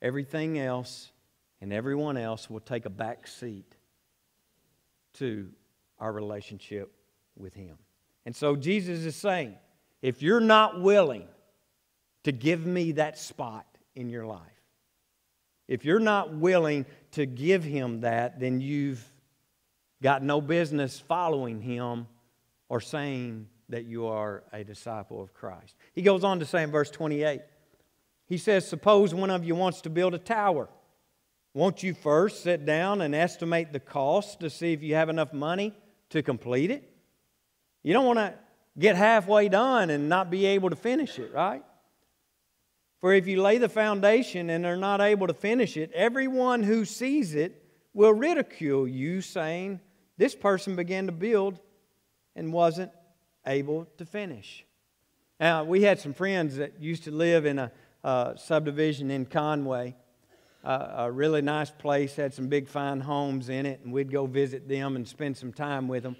everything 0.00 0.58
else 0.58 1.12
and 1.60 1.72
everyone 1.72 2.16
else 2.16 2.50
will 2.50 2.60
take 2.60 2.84
a 2.84 2.90
back 2.90 3.28
seat 3.28 3.76
to 5.14 5.48
our 6.00 6.12
relationship 6.12 6.92
with 7.36 7.54
Him. 7.54 7.78
And 8.26 8.34
so 8.34 8.56
Jesus 8.56 9.04
is 9.04 9.14
saying, 9.14 9.56
if 10.00 10.20
you're 10.20 10.40
not 10.40 10.80
willing 10.80 11.28
to 12.24 12.32
give 12.32 12.66
me 12.66 12.92
that 12.92 13.16
spot 13.16 13.66
in 13.94 14.08
your 14.08 14.26
life, 14.26 14.40
if 15.68 15.84
you're 15.84 16.00
not 16.00 16.34
willing 16.34 16.84
to 17.12 17.26
give 17.26 17.62
Him 17.62 18.00
that, 18.00 18.40
then 18.40 18.60
you've 18.60 19.08
got 20.02 20.24
no 20.24 20.40
business 20.40 20.98
following 20.98 21.60
Him 21.60 22.08
or 22.68 22.80
saying 22.80 23.48
that 23.68 23.84
you 23.84 24.06
are 24.06 24.44
a 24.52 24.64
disciple 24.64 25.22
of 25.22 25.32
Christ. 25.34 25.74
He 25.94 26.02
goes 26.02 26.24
on 26.24 26.40
to 26.40 26.46
say 26.46 26.62
in 26.62 26.70
verse 26.70 26.90
28, 26.90 27.40
he 28.26 28.38
says, 28.38 28.68
Suppose 28.68 29.14
one 29.14 29.30
of 29.30 29.44
you 29.44 29.54
wants 29.54 29.82
to 29.82 29.90
build 29.90 30.14
a 30.14 30.18
tower. 30.18 30.68
Won't 31.54 31.82
you 31.82 31.92
first 31.92 32.42
sit 32.42 32.64
down 32.64 33.00
and 33.00 33.14
estimate 33.14 33.72
the 33.72 33.80
cost 33.80 34.40
to 34.40 34.48
see 34.48 34.72
if 34.72 34.82
you 34.82 34.94
have 34.94 35.08
enough 35.08 35.32
money 35.32 35.74
to 36.10 36.22
complete 36.22 36.70
it? 36.70 36.90
You 37.82 37.92
don't 37.92 38.06
want 38.06 38.18
to 38.18 38.34
get 38.78 38.96
halfway 38.96 39.48
done 39.48 39.90
and 39.90 40.08
not 40.08 40.30
be 40.30 40.46
able 40.46 40.70
to 40.70 40.76
finish 40.76 41.18
it, 41.18 41.32
right? 41.32 41.62
For 43.00 43.12
if 43.12 43.26
you 43.26 43.42
lay 43.42 43.58
the 43.58 43.68
foundation 43.68 44.48
and 44.48 44.64
are 44.64 44.76
not 44.76 45.00
able 45.00 45.26
to 45.26 45.34
finish 45.34 45.76
it, 45.76 45.90
everyone 45.92 46.62
who 46.62 46.84
sees 46.84 47.34
it 47.34 47.64
will 47.92 48.12
ridicule 48.12 48.86
you, 48.86 49.20
saying, 49.20 49.80
This 50.16 50.34
person 50.34 50.76
began 50.76 51.06
to 51.06 51.12
build 51.12 51.58
and 52.36 52.52
wasn't 52.52 52.90
able 53.46 53.86
to 53.98 54.04
finish. 54.04 54.64
Now, 55.40 55.64
we 55.64 55.82
had 55.82 55.98
some 56.00 56.14
friends 56.14 56.56
that 56.56 56.80
used 56.80 57.04
to 57.04 57.10
live 57.10 57.46
in 57.46 57.58
a 57.58 57.72
uh, 58.04 58.36
subdivision 58.36 59.10
in 59.10 59.26
Conway, 59.26 59.94
a 60.64 61.10
really 61.10 61.42
nice 61.42 61.70
place, 61.70 62.14
had 62.14 62.32
some 62.32 62.46
big 62.46 62.68
fine 62.68 63.00
homes 63.00 63.48
in 63.48 63.66
it, 63.66 63.80
and 63.82 63.92
we'd 63.92 64.12
go 64.12 64.26
visit 64.26 64.68
them 64.68 64.94
and 64.94 65.06
spend 65.06 65.36
some 65.36 65.52
time 65.52 65.88
with 65.88 66.04
them. 66.04 66.16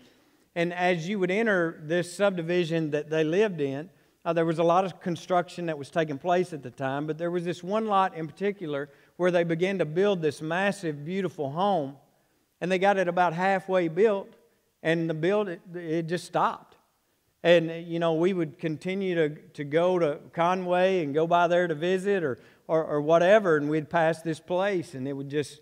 And 0.55 0.73
as 0.73 1.09
you 1.09 1.19
would 1.19 1.31
enter 1.31 1.81
this 1.85 2.15
subdivision 2.15 2.91
that 2.91 3.09
they 3.09 3.25
lived 3.25 3.61
in, 3.61 3.89
uh, 4.25 4.33
there 4.33 4.45
was 4.45 4.59
a 4.59 4.65
lot 4.65 4.85
of 4.85 5.01
construction 5.01 5.67
that 5.67 5.79
was 5.79 5.91
taking 5.91 6.19
place 6.19 6.53
at 6.53 6.63
the 6.63 6.71
time, 6.71 7.07
but 7.07 7.19
there 7.19 7.31
was 7.31 7.45
this 7.45 7.63
one 7.63 7.87
lot 7.87 8.15
in 8.17 8.27
particular 8.27 8.89
where 9.17 9.31
they 9.31 9.45
began 9.45 9.79
to 9.79 9.85
build 9.85 10.23
this 10.23 10.41
massive, 10.41 11.05
beautiful 11.05 11.51
home, 11.51 11.97
and 12.61 12.71
they 12.71 12.79
got 12.79 12.99
it 12.99 13.09
about 13.09 13.33
halfway 13.33 13.89
built, 13.89 14.29
and 14.83 15.09
the 15.09 15.15
build 15.15 15.49
it, 15.49 16.03
just 16.07 16.25
stopped. 16.25 16.77
And 17.43 17.87
you 17.87 17.99
know, 17.99 18.15
we 18.15 18.33
would 18.33 18.59
continue 18.59 19.15
to, 19.15 19.29
to 19.55 19.65
go 19.65 19.99
to 19.99 20.21
Conway 20.33 21.03
and 21.03 21.13
go 21.13 21.27
by 21.27 21.49
there 21.49 21.67
to 21.67 21.75
visit 21.75 22.23
or, 22.23 22.39
or, 22.69 22.85
or 22.85 23.01
whatever, 23.01 23.57
and 23.57 23.69
we'd 23.69 23.91
pass 23.91 24.23
this 24.23 24.41
place, 24.41 24.95
and 24.95 25.09
it 25.09 25.13
would 25.13 25.29
just 25.29 25.61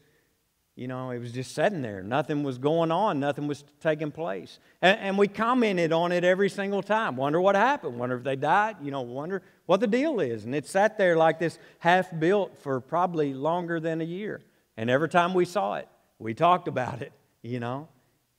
you 0.80 0.88
know, 0.88 1.10
it 1.10 1.18
was 1.18 1.32
just 1.32 1.54
sitting 1.54 1.82
there. 1.82 2.02
Nothing 2.02 2.42
was 2.42 2.56
going 2.56 2.90
on, 2.90 3.20
nothing 3.20 3.46
was 3.46 3.64
taking 3.80 4.10
place. 4.10 4.58
And, 4.80 4.98
and, 5.00 5.18
we 5.18 5.28
commented 5.28 5.92
on 5.92 6.10
it 6.10 6.24
every 6.24 6.48
single 6.48 6.82
time. 6.82 7.16
Wonder 7.16 7.38
what 7.38 7.54
happened. 7.54 7.98
Wonder 7.98 8.16
if 8.16 8.24
they 8.24 8.34
died. 8.34 8.76
You 8.80 8.90
know, 8.90 9.02
wonder 9.02 9.42
what 9.66 9.80
the 9.80 9.86
deal 9.86 10.20
is. 10.20 10.46
And 10.46 10.54
it 10.54 10.66
sat 10.66 10.96
there 10.96 11.18
like 11.18 11.38
this 11.38 11.58
half 11.80 12.08
built 12.18 12.56
for 12.62 12.80
probably 12.80 13.34
longer 13.34 13.78
than 13.78 14.00
a 14.00 14.04
year. 14.04 14.40
And 14.78 14.88
every 14.88 15.10
time 15.10 15.34
we 15.34 15.44
saw 15.44 15.74
it, 15.74 15.88
we 16.18 16.32
talked 16.32 16.66
about 16.66 17.02
it, 17.02 17.12
you 17.42 17.60
know. 17.60 17.88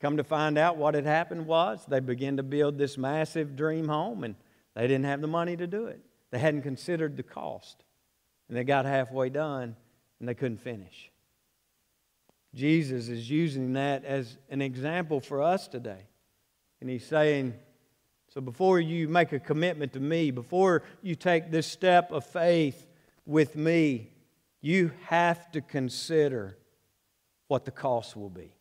Come 0.02 0.18
to 0.18 0.24
find 0.24 0.58
out 0.58 0.78
what 0.78 0.96
had 0.96 1.06
happened 1.06 1.46
was 1.46 1.86
they 1.88 2.00
began 2.00 2.38
to 2.38 2.44
build 2.44 2.78
this 2.78 2.98
massive 2.98 3.56
dream 3.56 3.88
home 3.88 4.24
and 4.24 4.36
they 4.76 4.82
didn't 4.84 5.06
have 5.06 5.22
the 5.22 5.28
money 5.28 5.56
to 5.56 5.68
do 5.68 5.86
it. 5.86 6.02
They 6.32 6.40
hadn't 6.40 6.64
considered 6.64 7.18
the 7.18 7.24
cost. 7.24 7.84
And 8.50 8.58
they 8.58 8.64
got 8.64 8.86
halfway 8.86 9.30
done 9.30 9.76
and 10.20 10.28
they 10.28 10.34
couldn't 10.34 10.58
finish. 10.58 11.12
Jesus 12.56 13.10
is 13.10 13.30
using 13.30 13.74
that 13.74 14.04
as 14.04 14.38
an 14.50 14.62
example 14.62 15.20
for 15.20 15.42
us 15.42 15.68
today. 15.68 16.08
And 16.82 16.90
he's 16.90 17.06
saying, 17.06 17.54
so 18.34 18.42
before 18.42 18.80
you 18.80 19.08
make 19.08 19.34
a 19.34 19.40
commitment 19.40 19.94
to 19.94 20.00
me, 20.00 20.32
before 20.32 20.84
you 21.04 21.16
take 21.16 21.52
this 21.52 21.68
step 21.68 22.12
of 22.12 22.26
faith 22.26 22.88
with 23.26 23.56
me, 23.56 24.10
you 24.62 24.92
have 25.06 25.52
to 25.52 25.62
consider 25.62 26.58
what 27.48 27.66
the 27.66 27.72
cost 27.72 28.16
will 28.16 28.30
be. 28.30 28.56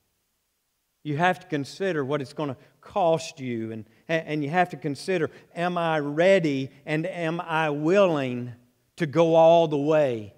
You 1.02 1.16
have 1.16 1.40
to 1.40 1.46
consider 1.46 2.04
what 2.04 2.20
it's 2.20 2.32
going 2.32 2.50
to 2.50 2.56
cost 2.80 3.40
you, 3.40 3.72
and, 3.72 3.84
and 4.08 4.44
you 4.44 4.50
have 4.50 4.70
to 4.70 4.76
consider 4.76 5.30
am 5.54 5.78
I 5.78 5.98
ready 5.98 6.70
and 6.84 7.06
am 7.06 7.40
I 7.40 7.70
willing 7.70 8.52
to 8.96 9.06
go 9.06 9.34
all 9.34 9.68
the 9.68 9.78
way 9.78 10.34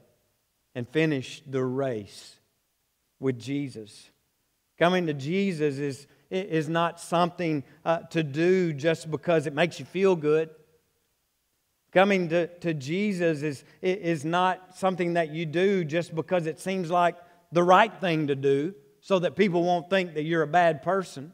and 0.75 0.89
finish 0.89 1.43
the 1.47 1.65
race? 1.65 2.37
with 3.23 3.39
Jesus. 3.39 4.11
Coming 4.79 5.07
to 5.07 5.15
Jesus 5.15 5.79
is, 5.79 6.07
is 6.31 6.69
not 6.69 7.01
something 7.01 7.63
uh, 7.85 8.01
to 8.11 8.23
do 8.23 8.73
just 8.73 9.11
because 9.11 9.47
it 9.47 9.55
makes 9.55 9.79
you 9.79 9.87
feel 9.87 10.17
good. 10.17 10.51
Coming 11.93 12.29
to, 12.31 12.49
to 12.59 12.75
Jesus 12.75 13.43
is, 13.43 13.65
is 13.81 14.25
not 14.25 14.77
something 14.77 15.15
that 15.15 15.31
you 15.31 15.47
do 15.47 15.85
just 15.85 16.15
because 16.15 16.47
it 16.47 16.59
seems 16.59 16.91
like 16.91 17.17
the 17.53 17.63
right 17.63 17.95
thing 18.01 18.27
to 18.27 18.35
do 18.35 18.75
so 19.03 19.19
that 19.19 19.37
people 19.37 19.63
won't 19.63 19.91
think 19.91 20.15
that 20.15 20.23
you're 20.23 20.43
a 20.43 20.47
bad 20.47 20.83
person. 20.83 21.33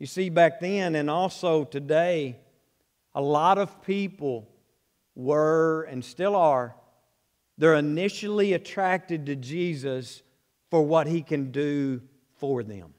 You 0.00 0.06
see, 0.06 0.28
back 0.28 0.58
then 0.58 0.96
and 0.96 1.08
also 1.08 1.62
today, 1.62 2.40
a 3.14 3.22
lot 3.22 3.58
of 3.58 3.82
people 3.82 4.48
were 5.14 5.84
and 5.84 6.04
still 6.04 6.34
are 6.34 6.74
they're 7.58 7.74
initially 7.74 8.52
attracted 8.52 9.26
to 9.26 9.34
Jesus 9.34 10.22
for 10.70 10.80
what 10.80 11.08
he 11.08 11.22
can 11.22 11.50
do 11.50 12.00
for 12.36 12.62
them. 12.62 12.94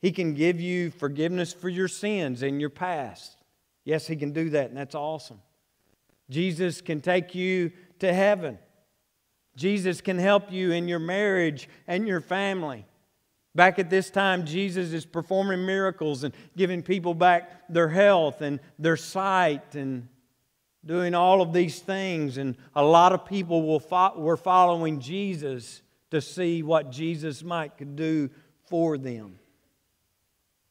He 0.00 0.12
can 0.12 0.34
give 0.34 0.60
you 0.60 0.92
forgiveness 0.92 1.52
for 1.52 1.68
your 1.68 1.88
sins 1.88 2.42
and 2.42 2.60
your 2.60 2.70
past. 2.70 3.36
Yes, 3.84 4.06
he 4.06 4.14
can 4.16 4.30
do 4.32 4.50
that, 4.50 4.68
and 4.68 4.76
that's 4.76 4.94
awesome. 4.94 5.40
Jesus 6.30 6.80
can 6.80 7.00
take 7.00 7.34
you 7.34 7.72
to 7.98 8.12
heaven. 8.12 8.58
Jesus 9.56 10.00
can 10.00 10.18
help 10.18 10.52
you 10.52 10.72
in 10.72 10.88
your 10.88 10.98
marriage 10.98 11.68
and 11.86 12.06
your 12.06 12.20
family. 12.20 12.86
Back 13.54 13.78
at 13.78 13.90
this 13.90 14.10
time, 14.10 14.46
Jesus 14.46 14.92
is 14.92 15.04
performing 15.04 15.66
miracles 15.66 16.22
and 16.22 16.32
giving 16.56 16.82
people 16.82 17.14
back 17.14 17.68
their 17.68 17.88
health 17.88 18.42
and 18.42 18.60
their 18.78 18.96
sight 18.96 19.74
and 19.74 20.08
doing 20.84 21.14
all 21.14 21.42
of 21.42 21.52
these 21.52 21.80
things, 21.80 22.38
and 22.38 22.56
a 22.74 22.82
lot 22.82 23.12
of 23.12 23.26
people 23.26 23.66
will 23.66 23.80
fo- 23.80 24.18
were 24.18 24.36
following 24.36 25.00
Jesus 25.00 25.82
to 26.10 26.20
see 26.20 26.62
what 26.62 26.90
Jesus 26.90 27.42
might 27.42 27.76
could 27.76 27.96
do 27.96 28.30
for 28.64 28.96
them. 28.96 29.38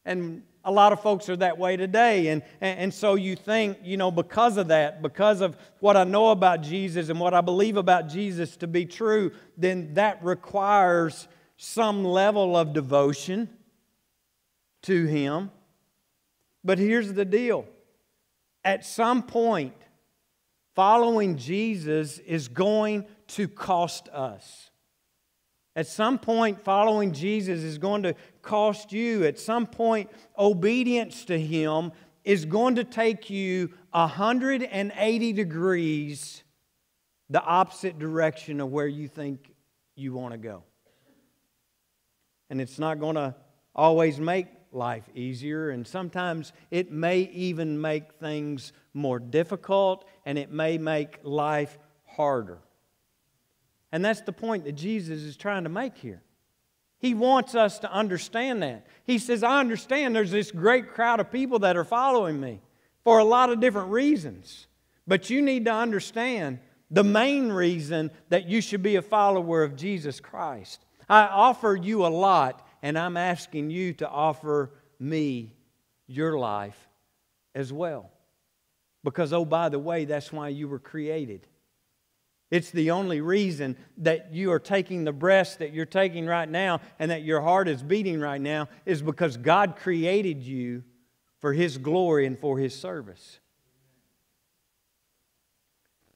And 0.04 0.42
a 0.64 0.70
lot 0.70 0.92
of 0.92 1.00
folks 1.00 1.28
are 1.28 1.36
that 1.36 1.58
way 1.58 1.76
today. 1.76 2.28
And, 2.28 2.42
and, 2.60 2.92
so 2.92 3.14
you 3.14 3.34
think, 3.34 3.78
you 3.82 3.96
know, 3.96 4.10
because 4.10 4.56
of 4.56 4.68
that, 4.68 5.00
because 5.02 5.40
of 5.40 5.56
what 5.80 5.96
I 5.96 6.04
know 6.04 6.30
about 6.30 6.62
Jesus 6.62 7.08
and 7.08 7.18
what 7.18 7.32
I 7.32 7.40
believe 7.40 7.76
about 7.76 8.08
Jesus 8.08 8.56
to 8.58 8.66
be 8.66 8.84
true, 8.84 9.32
then 9.56 9.94
that 9.94 10.22
requires 10.22 11.28
some 11.56 12.04
level 12.04 12.56
of 12.56 12.72
devotion 12.72 13.48
to 14.82 15.06
Him. 15.06 15.50
But 16.62 16.78
here's 16.78 17.12
the 17.12 17.24
deal 17.24 17.66
at 18.64 18.84
some 18.84 19.22
point, 19.22 19.74
following 20.74 21.36
Jesus 21.36 22.18
is 22.18 22.48
going 22.48 23.06
to 23.28 23.48
cost 23.48 24.08
us. 24.10 24.70
At 25.76 25.86
some 25.86 26.18
point, 26.18 26.62
following 26.62 27.12
Jesus 27.12 27.62
is 27.62 27.78
going 27.78 28.02
to 28.02 28.14
cost 28.42 28.92
you. 28.92 29.24
At 29.24 29.38
some 29.38 29.66
point, 29.66 30.10
obedience 30.38 31.24
to 31.26 31.38
Him 31.38 31.92
is 32.24 32.44
going 32.44 32.76
to 32.76 32.84
take 32.84 33.30
you 33.30 33.70
180 33.92 35.32
degrees 35.32 36.42
the 37.28 37.42
opposite 37.42 37.98
direction 37.98 38.60
of 38.60 38.70
where 38.70 38.88
you 38.88 39.08
think 39.08 39.52
you 39.94 40.12
want 40.12 40.32
to 40.32 40.38
go. 40.38 40.64
And 42.50 42.60
it's 42.60 42.78
not 42.78 42.98
going 42.98 43.14
to 43.14 43.34
always 43.74 44.18
make 44.18 44.48
life 44.72 45.08
easier, 45.14 45.70
and 45.70 45.86
sometimes 45.86 46.52
it 46.70 46.90
may 46.90 47.20
even 47.20 47.80
make 47.80 48.12
things 48.14 48.72
more 48.94 49.18
difficult 49.18 50.04
and 50.24 50.38
it 50.38 50.50
may 50.50 50.78
make 50.78 51.18
life 51.22 51.78
harder. 52.04 52.58
And 53.92 54.04
that's 54.04 54.20
the 54.20 54.32
point 54.32 54.64
that 54.64 54.72
Jesus 54.72 55.22
is 55.22 55.36
trying 55.36 55.64
to 55.64 55.70
make 55.70 55.96
here. 55.96 56.22
He 57.00 57.14
wants 57.14 57.54
us 57.54 57.78
to 57.80 57.92
understand 57.92 58.62
that. 58.62 58.86
He 59.04 59.18
says, 59.18 59.42
I 59.42 59.58
understand 59.58 60.14
there's 60.14 60.30
this 60.30 60.50
great 60.50 60.90
crowd 60.90 61.18
of 61.18 61.32
people 61.32 61.60
that 61.60 61.76
are 61.76 61.84
following 61.84 62.38
me 62.38 62.60
for 63.02 63.18
a 63.18 63.24
lot 63.24 63.50
of 63.50 63.58
different 63.58 63.90
reasons. 63.90 64.66
But 65.06 65.30
you 65.30 65.40
need 65.40 65.64
to 65.64 65.72
understand 65.72 66.60
the 66.90 67.02
main 67.02 67.50
reason 67.50 68.10
that 68.28 68.48
you 68.48 68.60
should 68.60 68.82
be 68.82 68.96
a 68.96 69.02
follower 69.02 69.62
of 69.62 69.76
Jesus 69.76 70.20
Christ. 70.20 70.84
I 71.08 71.22
offer 71.22 71.74
you 71.74 72.04
a 72.04 72.08
lot, 72.08 72.66
and 72.82 72.98
I'm 72.98 73.16
asking 73.16 73.70
you 73.70 73.94
to 73.94 74.08
offer 74.08 74.70
me 74.98 75.56
your 76.06 76.38
life 76.38 76.88
as 77.54 77.72
well. 77.72 78.10
Because, 79.02 79.32
oh, 79.32 79.46
by 79.46 79.70
the 79.70 79.78
way, 79.78 80.04
that's 80.04 80.32
why 80.32 80.48
you 80.48 80.68
were 80.68 80.78
created. 80.78 81.46
It's 82.50 82.70
the 82.70 82.90
only 82.90 83.20
reason 83.20 83.76
that 83.98 84.32
you 84.32 84.50
are 84.50 84.58
taking 84.58 85.04
the 85.04 85.12
breaths 85.12 85.56
that 85.56 85.72
you're 85.72 85.86
taking 85.86 86.26
right 86.26 86.48
now 86.48 86.80
and 86.98 87.10
that 87.10 87.22
your 87.22 87.40
heart 87.40 87.68
is 87.68 87.82
beating 87.82 88.20
right 88.20 88.40
now 88.40 88.68
is 88.84 89.02
because 89.02 89.36
God 89.36 89.76
created 89.76 90.42
you 90.42 90.82
for 91.38 91.52
His 91.52 91.78
glory 91.78 92.26
and 92.26 92.36
for 92.36 92.58
His 92.58 92.74
service. 92.74 93.38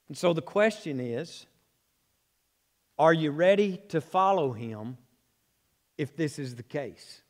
And 0.08 0.18
so 0.18 0.32
the 0.32 0.42
question 0.42 0.98
is 0.98 1.46
are 2.98 3.12
you 3.12 3.30
ready 3.30 3.80
to 3.88 4.00
follow 4.00 4.52
Him 4.52 4.98
if 5.96 6.16
this 6.16 6.38
is 6.38 6.56
the 6.56 6.62
case? 6.62 7.22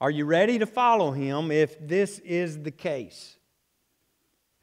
Are 0.00 0.10
you 0.10 0.24
ready 0.24 0.58
to 0.58 0.66
follow 0.66 1.12
Him 1.12 1.50
if 1.50 1.78
this 1.86 2.18
is 2.18 2.62
the 2.62 2.70
case? 2.72 3.36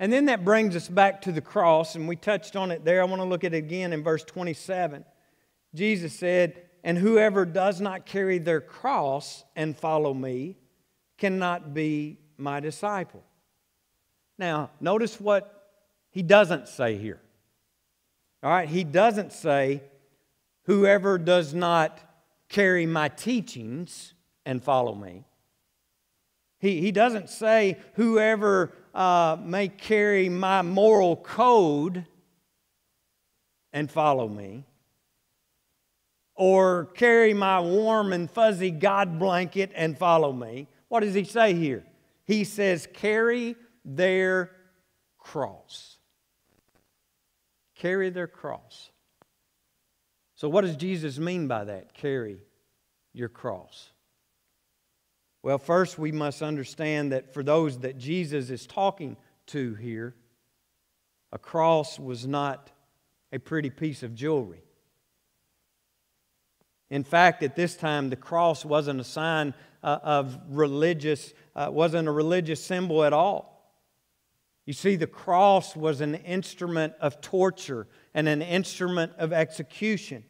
And 0.02 0.12
then 0.12 0.26
that 0.26 0.44
brings 0.44 0.76
us 0.76 0.90
back 0.90 1.22
to 1.22 1.32
the 1.32 1.42
cross, 1.42 1.94
and 1.94 2.08
we 2.08 2.16
touched 2.16 2.56
on 2.56 2.72
it 2.72 2.84
there. 2.84 3.02
I 3.02 3.06
want 3.06 3.22
to 3.22 3.28
look 3.28 3.44
at 3.44 3.54
it 3.54 3.58
again 3.58 3.94
in 3.94 4.04
verse 4.04 4.24
27. 4.24 5.06
Jesus 5.76 6.12
said, 6.16 6.60
And 6.84 6.98
whoever 6.98 7.46
does 7.46 7.80
not 7.80 8.08
carry 8.08 8.40
their 8.40 8.62
cross 8.62 9.44
and 9.56 9.78
follow 9.78 10.12
me 10.12 10.58
cannot 11.20 11.76
be 11.76 12.18
my 12.36 12.60
disciple. 12.60 13.24
Now, 14.40 14.72
notice 14.80 15.22
what 15.22 15.70
he 16.10 16.24
doesn't 16.24 16.68
say 16.68 16.98
here. 16.98 17.22
All 18.42 18.50
right, 18.50 18.68
he 18.68 18.84
doesn't 18.84 19.32
say, 19.32 19.84
Whoever 20.64 21.20
does 21.20 21.54
not 21.54 22.00
carry 22.50 22.88
my 22.88 23.10
teachings 23.10 24.16
and 24.48 24.64
follow 24.64 24.96
me 24.96 25.26
He, 26.60 26.82
he 26.82 26.92
doesn't 26.92 27.30
say, 27.30 27.78
whoever 27.94 28.74
uh, 28.93 29.38
may 29.43 29.67
carry 29.67 30.30
my 30.30 30.62
moral 30.62 31.15
code 31.15 32.06
and 33.73 33.89
follow 33.89 34.27
me, 34.27 34.65
or 36.36 36.86
carry 36.93 37.34
my 37.34 37.60
warm 37.60 38.12
and 38.13 38.30
fuzzy 38.30 38.71
God 38.71 39.17
blanket 39.17 39.71
and 39.75 39.97
follow 39.97 40.34
me. 40.34 40.67
What 40.89 41.01
does 41.01 41.13
he 41.13 41.23
say 41.23 41.54
here? 41.54 41.86
He 42.25 42.43
says, 42.43 42.88
carry 42.93 43.56
their 43.86 44.51
cross. 45.17 45.97
Carry 47.75 48.10
their 48.10 48.27
cross. 48.27 48.89
So, 50.36 50.49
what 50.49 50.62
does 50.62 50.75
Jesus 50.75 51.17
mean 51.19 51.47
by 51.47 51.65
that? 51.65 51.93
Carry 51.93 52.39
your 53.13 53.30
cross. 53.30 53.91
Well, 55.43 55.58
first, 55.58 55.97
we 55.97 56.12
must 56.12 56.41
understand 56.41 57.12
that 57.12 57.34
for 57.34 57.43
those 57.43 57.80
that 57.80 57.97
Jesus 57.97 58.49
is 58.49 58.67
talking 58.67 59.17
to 59.47 59.73
here, 59.75 60.15
a 61.32 61.39
cross 61.39 61.99
was 61.99 62.27
not 62.27 62.69
a 63.32 63.39
pretty 63.39 63.69
piece 63.69 64.04
of 64.04 64.13
jewelry. 64.13 64.62
In 66.89 67.04
fact, 67.04 67.41
at 67.41 67.56
this 67.56 67.75
time, 67.75 68.10
the 68.10 68.15
cross 68.17 68.65
wasn't 68.65 68.99
a 68.99 69.04
sign 69.04 69.54
uh, 69.82 69.99
of 70.04 70.38
religious, 70.49 71.34
uh, 71.56 71.69
wasn't 71.71 72.08
a 72.08 72.12
religious 72.12 72.63
symbol 72.63 73.04
at 73.04 73.13
all. 73.13 73.51
You 74.65 74.73
see, 74.73 74.95
the 74.95 75.08
cross 75.08 75.75
was 75.75 76.01
an 76.01 76.15
instrument 76.15 76.93
of 77.01 77.19
torture 77.21 77.88
and 78.13 78.27
an 78.27 78.41
instrument 78.41 79.13
of 79.17 79.34
execution. 79.34 80.23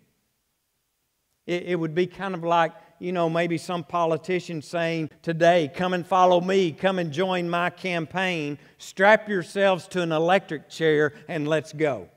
It, 1.48 1.64
it 1.64 1.76
would 1.76 1.96
be 1.96 2.08
kind 2.08 2.34
of 2.34 2.44
like 2.44 2.74
you 3.02 3.12
know, 3.12 3.28
maybe 3.32 3.58
some 3.58 3.84
politician 3.84 4.62
saying 4.62 5.10
today, 5.24 5.72
come 5.74 5.94
and 5.94 6.06
follow 6.06 6.40
me, 6.40 6.72
come 6.72 7.00
and 7.00 7.12
join 7.12 7.50
my 7.50 7.72
campaign, 7.72 8.60
strap 8.78 9.28
yourselves 9.28 9.88
to 9.88 10.04
an 10.04 10.12
electric 10.12 10.70
chair, 10.70 11.14
and 11.28 11.48
let's 11.48 11.74
go. 11.74 12.08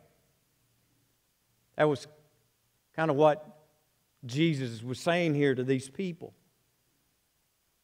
That 1.77 1.89
was 1.89 2.07
kind 2.95 3.11
of 3.11 3.17
what 3.17 3.65
Jesus 4.27 4.83
was 4.83 5.01
saying 5.01 5.35
here 5.35 5.55
to 5.55 5.65
these 5.65 5.89
people. 5.89 6.35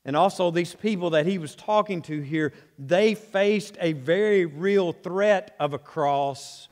And 0.04 0.14
also, 0.14 0.50
these 0.50 0.74
people 0.74 1.10
that 1.10 1.24
he 1.24 1.38
was 1.38 1.54
talking 1.54 2.02
to 2.02 2.20
here, 2.20 2.52
they 2.78 3.14
faced 3.14 3.78
a 3.80 3.94
very 3.94 4.44
real 4.44 4.92
threat 4.92 5.56
of 5.58 5.72
a 5.72 5.78
cross 5.78 6.68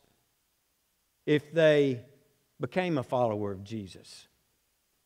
if 1.25 1.53
they 1.53 2.03
became 2.61 2.99
a 2.99 3.03
follower 3.03 3.51
of 3.51 3.65
Jesus. 3.65 4.28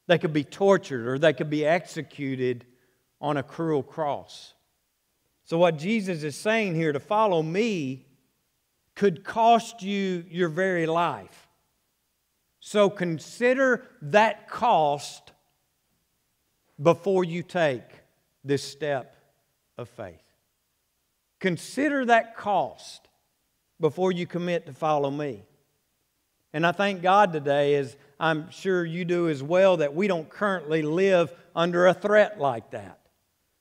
They 0.06 0.18
could 0.18 0.32
be 0.32 0.44
tortured 0.44 1.06
or 1.06 1.18
they 1.18 1.32
could 1.32 1.50
be 1.50 1.64
executed 1.64 2.66
on 3.20 3.36
a 3.36 3.42
cruel 3.42 3.82
cross. 3.82 4.54
So, 5.44 5.58
what 5.58 5.78
Jesus 5.78 6.22
is 6.22 6.36
saying 6.36 6.74
here 6.74 6.92
to 6.92 7.00
follow 7.00 7.42
me 7.42 8.06
could 8.94 9.24
cost 9.24 9.82
you 9.82 10.24
your 10.28 10.48
very 10.48 10.86
life. 10.86 11.48
So, 12.60 12.90
consider 12.90 13.86
that 14.02 14.48
cost 14.48 15.32
before 16.80 17.24
you 17.24 17.42
take 17.42 17.82
this 18.44 18.62
step 18.62 19.16
of 19.78 19.88
faith. 19.88 20.22
Consider 21.38 22.04
that 22.06 22.36
cost 22.36 23.08
before 23.80 24.12
you 24.12 24.26
commit 24.26 24.66
to 24.66 24.72
follow 24.72 25.10
me. 25.10 25.44
And 26.52 26.66
I 26.66 26.72
thank 26.72 27.02
God 27.02 27.32
today, 27.32 27.76
as 27.76 27.96
I'm 28.20 28.50
sure 28.50 28.84
you 28.84 29.04
do 29.04 29.28
as 29.28 29.42
well, 29.42 29.78
that 29.78 29.94
we 29.94 30.06
don't 30.06 30.28
currently 30.28 30.82
live 30.82 31.32
under 31.56 31.86
a 31.86 31.94
threat 31.94 32.38
like 32.38 32.70
that. 32.72 32.98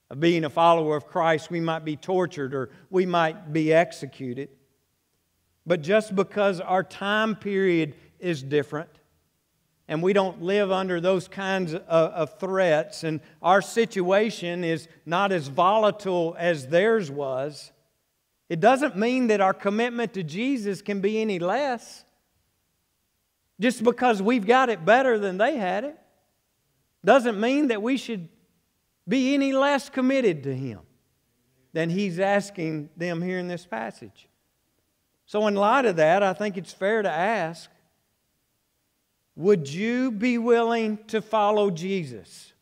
Of 0.10 0.20
being 0.20 0.44
a 0.44 0.50
follower 0.50 0.98
of 0.98 1.08
Christ, 1.08 1.50
we 1.50 1.62
might 1.62 1.86
be 1.86 1.96
tortured 1.96 2.54
or 2.54 2.70
we 2.90 3.06
might 3.06 3.54
be 3.54 3.72
executed. 3.74 4.50
But 5.66 5.82
just 5.82 6.16
because 6.16 6.60
our 6.60 6.84
time 6.84 7.36
period 7.36 7.96
is 8.20 8.44
different, 8.44 8.90
and 9.88 10.02
we 10.02 10.14
don't 10.14 10.42
live 10.42 10.72
under 10.72 11.02
those 11.02 11.28
kinds 11.28 11.74
of, 11.74 11.82
of, 11.82 12.40
threats, 12.40 13.04
and 13.04 13.20
our 13.42 13.62
situation 13.62 14.64
is 14.64 14.88
not 15.06 15.32
as 15.32 15.48
volatile 15.48 16.36
as 16.40 16.68
theirs 16.68 17.12
was, 17.12 17.72
it 18.48 18.60
doesn't 18.60 18.98
mean 18.98 19.28
that 19.28 19.42
our 19.42 19.54
commitment 19.54 20.14
to 20.14 20.24
Jesus 20.24 20.82
can 20.82 21.02
be 21.02 21.22
any 21.22 21.40
less. 21.40 22.06
Just 23.62 23.84
because 23.84 24.24
we've 24.24 24.48
got 24.48 24.70
it 24.70 24.84
better 24.84 25.20
than 25.20 25.38
they 25.38 25.56
had 25.56 25.84
it 25.84 25.98
doesn't 27.06 27.40
mean 27.40 27.68
that 27.68 27.82
we 27.82 27.96
should 27.96 28.28
be 29.08 29.36
any 29.36 29.54
less 29.54 29.88
committed 29.88 30.44
to 30.44 30.56
Him 30.56 30.80
than 31.72 31.92
He's 31.92 32.20
asking 32.20 32.90
them 32.98 33.22
here 33.22 33.38
in 33.38 33.48
this 33.48 33.64
passage. 33.64 34.28
So, 35.28 35.46
in 35.46 35.54
light 35.54 35.86
of 35.86 35.98
that, 35.98 36.24
I 36.24 36.34
think 36.34 36.58
it's 36.58 36.74
fair 36.74 37.04
to 37.04 37.10
ask 37.10 37.70
would 39.36 39.72
you 39.72 40.12
be 40.12 40.40
willing 40.40 40.98
to 41.08 41.22
follow 41.22 41.70
Jesus? 41.70 42.54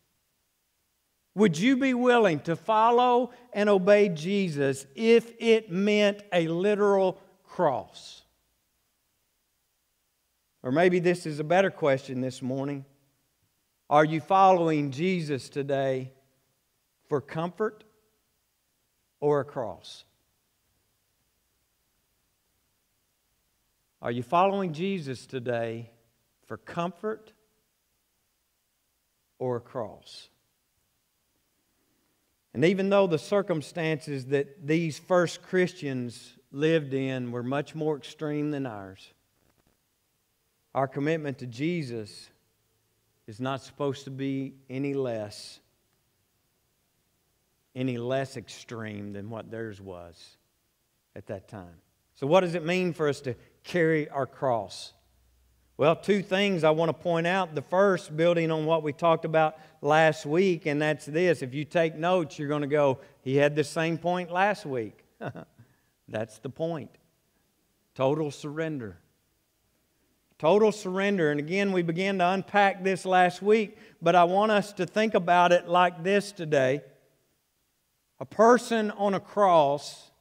Would 1.34 1.58
you 1.58 1.78
be 1.78 1.94
willing 1.94 2.42
to 2.42 2.58
follow 2.58 3.32
and 3.54 3.70
obey 3.70 4.10
Jesus 4.10 4.86
if 4.96 5.32
it 5.40 5.72
meant 5.72 6.24
a 6.34 6.50
literal 6.50 7.22
cross? 7.46 8.19
Or 10.62 10.72
maybe 10.72 11.00
this 11.00 11.26
is 11.26 11.40
a 11.40 11.44
better 11.44 11.72
question 11.72 12.22
this 12.22 12.42
morning. 12.42 12.86
Are 13.90 14.06
you 14.06 14.20
following 14.20 14.92
Jesus 14.92 15.50
today 15.50 16.12
for 17.08 17.22
comfort 17.22 17.84
or 19.20 19.40
a 19.40 19.46
cross? 19.46 20.04
Are 24.02 24.12
you 24.12 24.24
following 24.24 24.74
Jesus 24.74 25.26
today 25.26 25.92
for 26.46 26.58
comfort 26.58 27.34
or 29.40 29.58
a 29.58 29.62
cross? 29.62 30.30
And 32.54 32.66
even 32.66 32.90
though 32.90 33.08
the 33.08 33.20
circumstances 33.20 34.26
that 34.28 34.66
these 34.66 35.00
first 35.00 35.42
Christians 35.42 36.38
lived 36.52 36.94
in 36.94 37.32
were 37.32 37.44
much 37.44 37.76
more 37.76 37.98
extreme 37.98 38.52
than 38.52 38.66
ours, 38.66 39.14
our 40.74 40.88
commitment 40.88 41.40
to 41.40 41.48
Jesus 41.48 42.30
is 43.28 43.40
not 43.40 43.62
supposed 43.62 44.06
to 44.06 44.12
be 44.12 44.54
any 44.70 44.94
less 44.94 45.60
any 47.76 47.98
less 47.98 48.36
extreme 48.36 49.14
than 49.14 49.30
what 49.30 49.52
theirs 49.52 49.80
was 49.80 50.38
at 51.16 51.28
that 51.28 51.48
time. 51.48 51.76
So 52.16 52.28
what 52.28 52.42
does 52.42 52.56
it 52.56 52.66
mean 52.66 52.94
for 52.94 53.08
us 53.08 53.22
to 53.22 53.36
carry 53.64 54.10
our 54.10 54.26
cross? 54.26 54.94
Well, 55.78 55.96
two 55.96 56.22
things 56.22 56.66
I 56.66 56.72
want 56.72 56.90
to 56.90 56.94
point 56.94 57.26
out. 57.26 57.56
The 57.56 57.62
first, 57.62 58.18
building 58.18 58.52
on 58.52 58.66
what 58.66 58.84
we 58.84 58.92
talked 58.92 59.24
about 59.24 59.58
last 59.82 60.26
week, 60.26 60.66
and 60.66 60.82
that's 60.82 61.06
this. 61.06 61.42
If 61.42 61.54
you 61.54 61.64
take 61.64 61.96
notes, 61.96 62.38
you're 62.38 62.50
going 62.50 62.64
to 62.64 62.68
go, 62.68 63.00
he 63.22 63.38
had 63.38 63.56
the 63.56 63.64
same 63.64 63.98
point 63.98 64.30
last 64.30 64.66
week. 64.66 65.06
that's 66.10 66.40
the 66.40 66.50
point. 66.50 66.92
Total 67.96 68.30
surrender. 68.30 68.98
Total 70.40 70.72
surrender. 70.72 71.32
And 71.32 71.40
again, 71.40 71.74
we 71.74 71.82
began 71.82 72.18
to 72.20 72.30
unpack 72.30 72.82
this 72.82 73.06
last 73.06 73.42
week, 73.42 73.78
but 74.02 74.16
I 74.16 74.24
want 74.24 74.54
us 74.54 74.72
to 74.74 74.86
think 74.86 75.14
about 75.14 75.52
it 75.52 75.68
like 75.68 76.02
this 76.02 76.32
today. 76.32 76.82
A 78.22 78.26
person 78.26 78.90
on 78.92 79.14
a 79.14 79.20
cross 79.20 80.12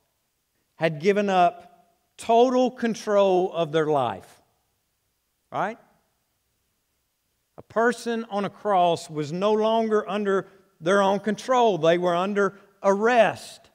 had 0.74 1.00
given 1.00 1.30
up 1.30 1.94
total 2.16 2.68
control 2.68 3.52
of 3.52 3.70
their 3.70 3.86
life, 3.86 4.42
right? 5.52 5.78
A 7.56 7.62
person 7.62 8.26
on 8.28 8.44
a 8.44 8.50
cross 8.50 9.08
was 9.08 9.32
no 9.32 9.52
longer 9.52 10.08
under 10.08 10.48
their 10.80 11.00
own 11.00 11.20
control, 11.20 11.78
they 11.78 11.96
were 11.96 12.14
under 12.14 12.58
arrest. 12.82 13.70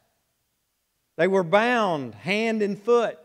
They 1.15 1.27
were 1.27 1.43
bound 1.43 2.15
hand 2.15 2.61
and 2.61 2.81
foot. 2.81 3.19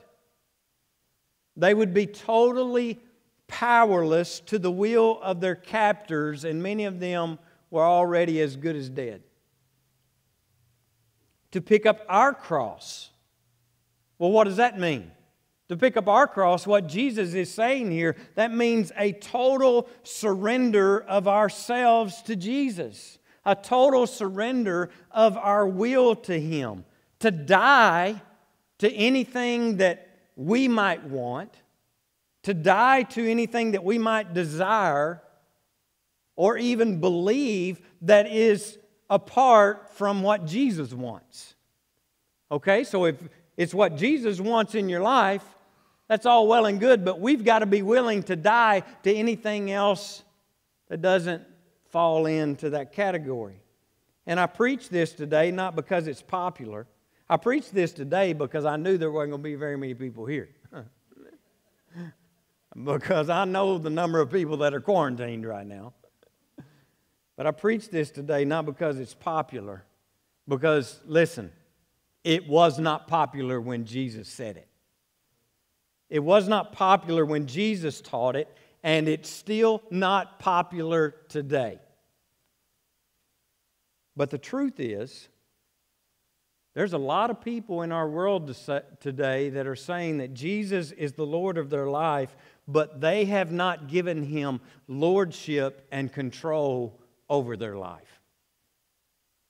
They 1.57 1.75
would 1.75 1.95
be 1.95 2.07
totally 2.07 3.01
powerless 3.49 4.41
to 4.41 4.59
the 4.59 4.71
will 4.71 5.19
of 5.23 5.41
their 5.41 5.57
captors, 5.57 6.45
and 6.45 6.63
many 6.63 6.85
of 6.85 7.01
them 7.01 7.39
were 7.71 7.85
already 7.85 8.41
as 8.41 8.57
good 8.57 8.77
as 8.77 8.89
dead. 8.89 9.23
To 11.53 11.61
pick 11.61 11.87
up 11.87 12.05
our 12.09 12.35
cross. 12.35 13.11
Well, 14.19 14.31
what 14.31 14.45
does 14.45 14.57
that 14.57 14.79
mean? 14.79 15.11
To 15.69 15.77
pick 15.77 15.97
up 15.97 16.09
our 16.09 16.27
cross, 16.27 16.67
what 16.67 16.87
Jesus 16.87 17.35
is 17.35 17.53
saying 17.53 17.91
here, 17.91 18.17
that 18.37 18.53
means 18.53 18.93
a 18.97 19.13
total 19.13 19.89
surrender 20.03 21.01
of 21.01 21.27
ourselves 21.29 22.23
to 22.23 22.37
Jesus, 22.37 23.19
a 23.45 23.55
total 23.55 24.07
surrender 24.07 24.91
of 25.11 25.37
our 25.37 25.67
will 25.67 26.15
to 26.17 26.39
Him, 26.39 26.85
to 27.21 27.31
die 27.31 28.21
to 28.79 28.93
anything 28.93 29.79
that 29.79 30.09
we 30.37 30.69
might 30.69 31.05
want 31.05 31.53
to 32.49 32.55
die 32.55 33.03
to 33.03 33.31
anything 33.31 33.73
that 33.73 33.85
we 33.85 33.99
might 33.99 34.33
desire 34.33 35.21
or 36.35 36.57
even 36.57 36.99
believe 36.99 37.79
that 38.01 38.27
is 38.27 38.79
apart 39.11 39.91
from 39.97 40.23
what 40.23 40.47
Jesus 40.47 40.95
wants. 40.95 41.55
Okay, 42.51 42.85
so 42.85 43.05
if 43.05 43.17
it's 43.59 43.75
what 43.75 43.99
Jesus 43.99 44.41
wants 44.41 44.75
in 44.75 44.89
your 44.89 45.03
life, 45.03 45.45
that's 46.09 46.25
all 46.25 46.49
well 46.49 46.65
and 46.65 46.81
good, 46.81 47.05
but 47.05 47.21
we've 47.21 47.45
got 47.45 47.59
to 47.59 47.67
be 47.67 47.83
willing 47.83 48.23
to 48.23 48.35
die 48.35 48.83
to 49.03 49.15
anything 49.15 49.71
else 49.71 50.23
that 50.89 51.03
doesn't 51.03 51.43
fall 51.91 52.25
into 52.25 52.71
that 52.71 52.95
category. 52.95 53.61
And 54.27 54.41
I 54.41 54.47
preach 54.47 54.89
this 54.89 55.13
today 55.13 55.51
not 55.51 55.77
because 55.77 56.07
it's 56.07 56.23
popular. 56.23 56.87
I 57.29 57.37
preach 57.37 57.73
this 57.73 57.93
today 57.93 58.33
because 58.33 58.65
I 58.65 58.77
knew 58.77 58.97
there 58.97 59.13
weren't 59.13 59.33
going 59.33 59.43
to 59.43 59.49
be 59.51 59.55
very 59.55 59.77
many 59.77 59.93
people 59.93 60.25
here. 60.25 60.49
Because 62.85 63.29
I 63.29 63.45
know 63.45 63.79
the 63.79 63.91
number 63.91 64.21
of 64.21 64.31
people 64.31 64.59
that 64.59 64.75
are 64.75 64.81
quarantined 64.81 65.47
right 65.47 65.67
now. 65.67 65.95
But 67.37 67.47
I 67.47 67.51
preach 67.53 67.89
this 67.89 68.11
today 68.11 68.45
not 68.45 68.67
because 68.67 68.99
it's 68.99 69.15
popular, 69.15 69.85
because, 70.49 71.01
listen, 71.07 71.53
it 72.25 72.49
was 72.49 72.79
not 72.79 73.07
popular 73.07 73.61
when 73.61 73.85
Jesus 73.85 74.29
said 74.29 74.57
it. 74.57 74.69
It 76.11 76.21
was 76.21 76.49
not 76.49 76.73
popular 76.73 77.25
when 77.25 77.47
Jesus 77.47 78.01
taught 78.01 78.35
it, 78.35 78.49
and 78.83 79.09
it's 79.09 79.31
still 79.31 79.83
not 79.91 80.39
popular 80.39 81.15
today. 81.29 81.79
But 84.17 84.31
the 84.31 84.39
truth 84.39 84.81
is, 84.81 85.29
there's 86.75 86.93
a 86.93 86.99
lot 86.99 87.31
of 87.31 87.41
people 87.41 87.83
in 87.83 87.93
our 87.93 88.09
world 88.09 88.55
today 89.01 89.51
that 89.51 89.67
are 89.67 89.77
saying 89.77 90.19
that 90.19 90.35
Jesus 90.35 90.93
is 90.93 91.13
the 91.13 91.27
Lord 91.27 91.59
of 91.59 91.71
their 91.71 91.89
life, 91.89 92.37
but 92.69 93.01
they 93.01 93.25
have 93.25 93.51
not 93.51 93.89
given 93.89 94.23
him 94.23 94.61
lordship 94.87 95.89
and 95.91 96.13
control 96.13 97.01
over 97.29 97.57
their 97.57 97.77
life. 97.77 98.21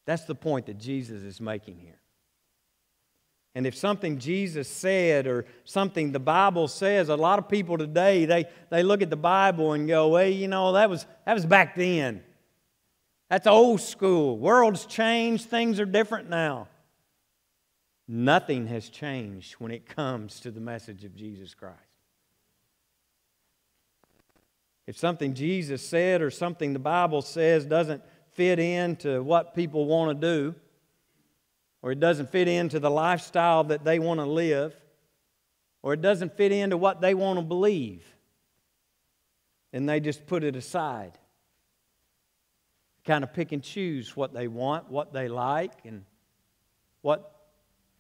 That's 0.07 0.25
the 0.25 0.37
point 0.37 0.67
that 0.67 0.79
Jesus 0.79 1.23
is 1.23 1.41
making 1.41 1.79
here. 1.79 1.99
And 3.55 3.67
if 3.67 3.77
something 3.77 4.19
Jesus 4.19 4.69
said 4.69 5.27
or 5.27 5.45
something 5.65 6.13
the 6.13 6.21
Bible 6.21 6.69
says, 6.69 7.09
a 7.09 7.17
lot 7.17 7.41
of 7.41 7.49
people 7.49 7.77
today, 7.77 8.25
they, 8.25 8.47
they 8.71 8.85
look 8.85 9.03
at 9.03 9.11
the 9.11 9.17
Bible 9.17 9.73
and 9.73 9.89
go, 9.89 10.09
well, 10.11 10.29
you 10.29 10.47
know, 10.47 10.73
that 10.73 10.89
was, 10.89 11.05
that 11.27 11.35
was 11.35 11.45
back 11.45 11.75
then. 11.75 12.23
That's 13.29 13.49
old 13.49 13.81
school. 13.81 14.39
World's 14.39 14.87
changed, 14.87 15.47
things 15.47 15.81
are 15.81 15.87
different 15.87 16.31
now. 16.31 16.69
Nothing 18.07 18.69
has 18.69 18.89
changed 18.89 19.55
when 19.55 19.73
it 19.73 19.87
comes 19.87 20.41
to 20.41 20.51
the 20.53 20.61
message 20.61 21.05
of 21.05 21.15
Jesus 21.17 21.53
Christ. 21.53 21.88
If 24.89 24.97
something 24.97 25.35
Jesus 25.35 25.87
said 25.87 26.23
or 26.23 26.31
something 26.31 26.73
the 26.73 26.79
Bible 26.79 27.21
says 27.21 27.67
doesn't 27.67 28.03
fit 28.31 28.59
into 28.59 29.23
what 29.23 29.55
people 29.55 29.85
want 29.85 30.19
to 30.19 30.27
do, 30.27 30.55
or 31.83 31.93
it 31.93 32.01
doesn't 32.01 32.31
fit 32.31 32.49
into 32.49 32.81
the 32.81 32.91
lifestyle 32.91 33.65
that 33.65 33.85
they 33.85 33.99
want 33.99 34.19
to 34.19 34.25
live, 34.25 34.75
or 35.83 35.93
it 35.93 36.01
doesn't 36.01 36.39
fit 36.39 36.53
into 36.53 36.79
what 36.79 37.03
they 37.03 37.13
want 37.13 37.39
to 37.39 37.45
believe, 37.45 38.03
and 39.75 39.87
they 39.87 40.01
just 40.01 40.27
put 40.27 40.43
it 40.43 40.57
aside. 40.57 41.19
Kind 43.05 43.25
of 43.25 43.35
pick 43.35 43.53
and 43.53 43.63
choose 43.63 44.17
what 44.17 44.33
they 44.33 44.49
want, 44.49 44.91
what 44.91 45.13
they 45.13 45.29
like, 45.29 45.73
and 45.85 46.07
what 47.03 47.31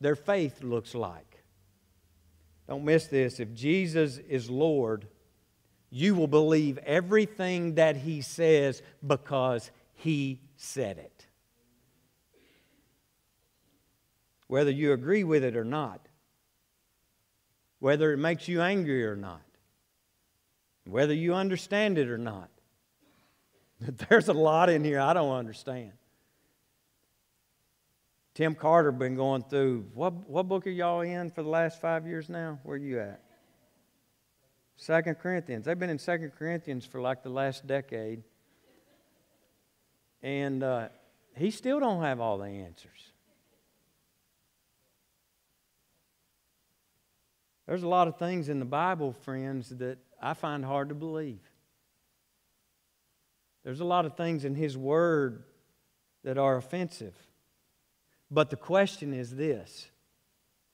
their 0.00 0.16
faith 0.16 0.62
looks 0.62 0.94
like. 0.94 1.44
Don't 2.66 2.86
miss 2.86 3.08
this. 3.08 3.40
If 3.40 3.52
Jesus 3.52 4.16
is 4.16 4.48
Lord, 4.48 5.06
you 5.90 6.14
will 6.14 6.28
believe 6.28 6.78
everything 6.78 7.76
that 7.76 7.96
He 7.96 8.20
says 8.20 8.82
because 9.06 9.70
He 9.94 10.40
said 10.56 10.98
it. 10.98 11.28
whether 14.48 14.70
you 14.70 14.92
agree 14.92 15.22
with 15.22 15.44
it 15.44 15.56
or 15.56 15.64
not, 15.64 16.00
whether 17.78 18.12
it 18.12 18.16
makes 18.16 18.48
you 18.48 18.60
angry 18.60 19.06
or 19.06 19.14
not, 19.14 19.42
whether 20.84 21.14
you 21.14 21.34
understand 21.34 21.98
it 21.98 22.08
or 22.08 22.18
not. 22.18 22.48
There's 23.80 24.28
a 24.28 24.32
lot 24.32 24.70
in 24.70 24.82
here 24.82 25.00
I 25.00 25.12
don't 25.12 25.36
understand. 25.36 25.92
Tim 28.34 28.54
Carter 28.54 28.90
been 28.90 29.16
going 29.16 29.42
through 29.44 29.86
what 29.94 30.28
what 30.28 30.48
book 30.48 30.66
are 30.66 30.70
y'all 30.70 31.02
in 31.02 31.30
for 31.30 31.42
the 31.42 31.48
last 31.48 31.80
five 31.80 32.06
years 32.06 32.28
now? 32.28 32.58
Where 32.62 32.76
are 32.76 32.78
you 32.78 33.00
at? 33.00 33.22
Second 34.78 35.16
Corinthians. 35.16 35.64
They've 35.64 35.78
been 35.78 35.90
in 35.90 35.98
Second 35.98 36.30
Corinthians 36.38 36.86
for 36.86 37.00
like 37.00 37.24
the 37.24 37.28
last 37.28 37.66
decade, 37.66 38.22
and 40.22 40.62
uh, 40.62 40.88
he 41.36 41.50
still 41.50 41.80
don't 41.80 42.00
have 42.02 42.20
all 42.20 42.38
the 42.38 42.46
answers. 42.46 43.12
There's 47.66 47.82
a 47.82 47.88
lot 47.88 48.06
of 48.06 48.18
things 48.18 48.48
in 48.48 48.60
the 48.60 48.64
Bible, 48.64 49.12
friends, 49.12 49.68
that 49.70 49.98
I 50.22 50.34
find 50.34 50.64
hard 50.64 50.90
to 50.90 50.94
believe. 50.94 51.42
There's 53.64 53.80
a 53.80 53.84
lot 53.84 54.06
of 54.06 54.16
things 54.16 54.44
in 54.44 54.54
His 54.54 54.76
Word 54.76 55.42
that 56.22 56.38
are 56.38 56.56
offensive. 56.56 57.16
But 58.30 58.50
the 58.50 58.56
question 58.56 59.12
is 59.12 59.34
this 59.34 59.90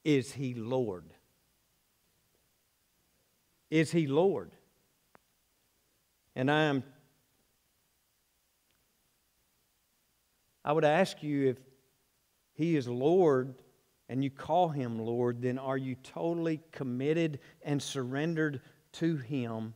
Is 0.04 0.32
He 0.32 0.52
Lord? 0.52 1.13
Is 3.70 3.90
He 3.90 4.06
Lord? 4.06 4.50
And 6.36 6.50
I 6.50 6.64
am. 6.64 6.82
I 10.64 10.72
would 10.72 10.84
ask 10.84 11.22
you 11.22 11.48
if 11.48 11.58
He 12.54 12.76
is 12.76 12.88
Lord 12.88 13.54
and 14.08 14.22
you 14.22 14.30
call 14.30 14.68
him 14.68 14.98
Lord, 14.98 15.40
then 15.42 15.58
are 15.58 15.78
you 15.78 15.94
totally 15.96 16.60
committed 16.72 17.40
and 17.62 17.82
surrendered 17.82 18.60
to 18.92 19.16
him 19.16 19.74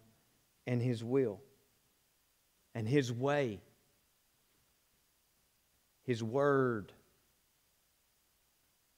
and 0.66 0.82
his 0.82 1.02
will 1.02 1.40
and 2.74 2.86
his 2.86 3.12
way, 3.12 3.60
his 6.04 6.22
word, 6.22 6.92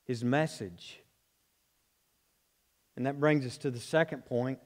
his 0.04 0.24
message? 0.24 1.00
And 2.96 3.06
that 3.06 3.20
brings 3.20 3.46
us 3.46 3.56
to 3.58 3.70
the 3.70 3.78
second 3.78 4.26
point 4.26 4.58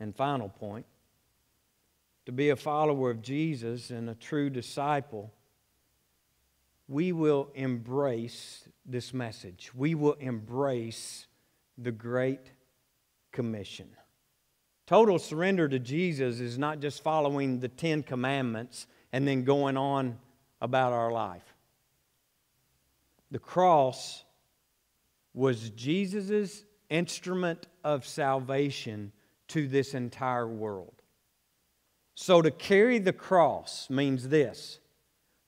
and 0.00 0.16
final 0.16 0.48
point. 0.48 0.86
To 2.26 2.32
be 2.32 2.50
a 2.50 2.56
follower 2.56 3.10
of 3.10 3.22
Jesus 3.22 3.90
and 3.90 4.10
a 4.10 4.14
true 4.14 4.50
disciple 4.50 5.32
we 6.90 7.12
will 7.12 7.50
embrace 7.54 8.68
this 8.84 9.14
message. 9.14 9.70
We 9.72 9.94
will 9.94 10.14
embrace 10.14 11.28
the 11.78 11.92
Great 11.92 12.50
Commission. 13.30 13.88
Total 14.88 15.20
surrender 15.20 15.68
to 15.68 15.78
Jesus 15.78 16.40
is 16.40 16.58
not 16.58 16.80
just 16.80 17.04
following 17.04 17.60
the 17.60 17.68
Ten 17.68 18.02
Commandments 18.02 18.88
and 19.12 19.26
then 19.26 19.44
going 19.44 19.76
on 19.76 20.18
about 20.60 20.92
our 20.92 21.12
life. 21.12 21.54
The 23.30 23.38
cross 23.38 24.24
was 25.32 25.70
Jesus' 25.70 26.64
instrument 26.88 27.68
of 27.84 28.04
salvation 28.04 29.12
to 29.50 29.68
this 29.68 29.94
entire 29.94 30.48
world. 30.48 31.02
So 32.14 32.42
to 32.42 32.50
carry 32.50 32.98
the 32.98 33.12
cross 33.12 33.88
means 33.90 34.28
this 34.28 34.78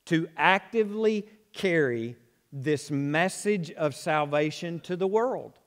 to 0.06 0.28
actively 0.36 1.28
carry 1.52 2.16
this 2.52 2.90
message 2.90 3.70
of 3.72 3.94
salvation 3.94 4.80
to 4.80 4.96
the 4.96 5.06
world. 5.06 5.58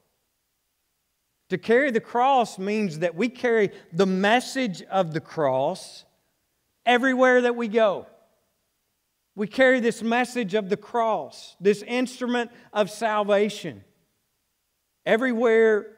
To 1.50 1.58
carry 1.58 1.92
the 1.92 2.02
cross 2.02 2.60
means 2.60 3.00
that 3.00 3.16
we 3.16 3.30
carry 3.30 3.72
the 3.94 4.06
message 4.06 4.82
of 4.84 5.14
the 5.14 5.22
cross 5.22 6.06
everywhere 6.86 7.42
that 7.42 7.56
we 7.56 7.68
go. 7.68 8.08
We 9.36 9.48
carry 9.48 9.80
this 9.80 10.02
message 10.02 10.54
of 10.54 10.70
the 10.70 10.78
cross, 10.78 11.56
this 11.60 11.82
instrument 11.84 12.52
of 12.74 12.90
salvation, 12.90 13.84
everywhere 15.06 15.95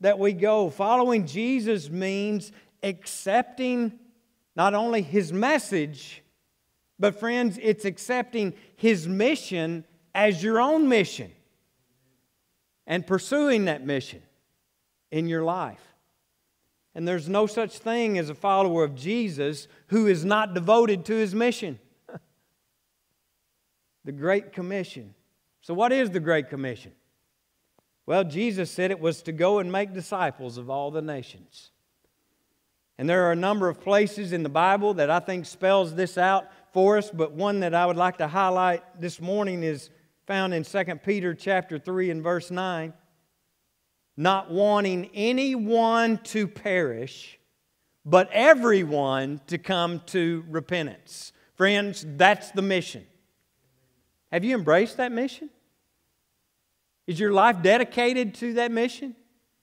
that 0.00 0.18
we 0.18 0.32
go. 0.32 0.70
Following 0.70 1.26
Jesus 1.26 1.90
means 1.90 2.52
accepting 2.82 3.98
not 4.54 4.74
only 4.74 5.02
his 5.02 5.32
message, 5.32 6.22
but, 6.98 7.18
friends, 7.18 7.58
it's 7.60 7.84
accepting 7.84 8.54
His 8.76 9.06
mission 9.06 9.84
as 10.14 10.42
your 10.42 10.60
own 10.60 10.88
mission 10.88 11.30
and 12.86 13.06
pursuing 13.06 13.66
that 13.66 13.84
mission 13.84 14.22
in 15.10 15.28
your 15.28 15.42
life. 15.42 15.82
And 16.94 17.06
there's 17.06 17.28
no 17.28 17.46
such 17.46 17.78
thing 17.78 18.16
as 18.16 18.30
a 18.30 18.34
follower 18.34 18.82
of 18.82 18.94
Jesus 18.94 19.68
who 19.88 20.06
is 20.06 20.24
not 20.24 20.54
devoted 20.54 21.04
to 21.06 21.14
His 21.14 21.34
mission. 21.34 21.78
the 24.04 24.12
Great 24.12 24.52
Commission. 24.52 25.14
So, 25.60 25.74
what 25.74 25.92
is 25.92 26.10
the 26.10 26.20
Great 26.20 26.48
Commission? 26.48 26.92
Well, 28.06 28.22
Jesus 28.22 28.70
said 28.70 28.92
it 28.92 29.00
was 29.00 29.20
to 29.22 29.32
go 29.32 29.58
and 29.58 29.70
make 29.70 29.92
disciples 29.92 30.58
of 30.58 30.70
all 30.70 30.92
the 30.92 31.02
nations. 31.02 31.70
And 32.98 33.08
there 33.08 33.24
are 33.26 33.32
a 33.32 33.36
number 33.36 33.68
of 33.68 33.80
places 33.80 34.32
in 34.32 34.42
the 34.42 34.48
Bible 34.48 34.94
that 34.94 35.10
I 35.10 35.18
think 35.18 35.44
spells 35.44 35.94
this 35.94 36.16
out 36.16 36.46
for 36.72 36.96
us, 36.96 37.10
but 37.10 37.32
one 37.32 37.60
that 37.60 37.74
I 37.74 37.84
would 37.84 37.96
like 37.96 38.18
to 38.18 38.28
highlight 38.28 39.00
this 39.00 39.20
morning 39.20 39.62
is 39.62 39.90
found 40.26 40.54
in 40.54 40.62
2 40.62 40.84
Peter 41.04 41.34
chapter 41.34 41.78
3 41.78 42.10
and 42.10 42.22
verse 42.22 42.50
9. 42.50 42.94
Not 44.16 44.50
wanting 44.50 45.10
anyone 45.12 46.18
to 46.24 46.48
perish, 46.48 47.38
but 48.04 48.30
everyone 48.32 49.40
to 49.48 49.58
come 49.58 50.00
to 50.06 50.44
repentance. 50.48 51.32
Friends, 51.54 52.04
that's 52.16 52.50
the 52.52 52.62
mission. 52.62 53.04
Have 54.32 54.44
you 54.44 54.56
embraced 54.56 54.96
that 54.96 55.12
mission? 55.12 55.50
Is 57.06 57.20
your 57.20 57.32
life 57.32 57.62
dedicated 57.62 58.34
to 58.36 58.54
that 58.54 58.70
mission? 58.70 59.14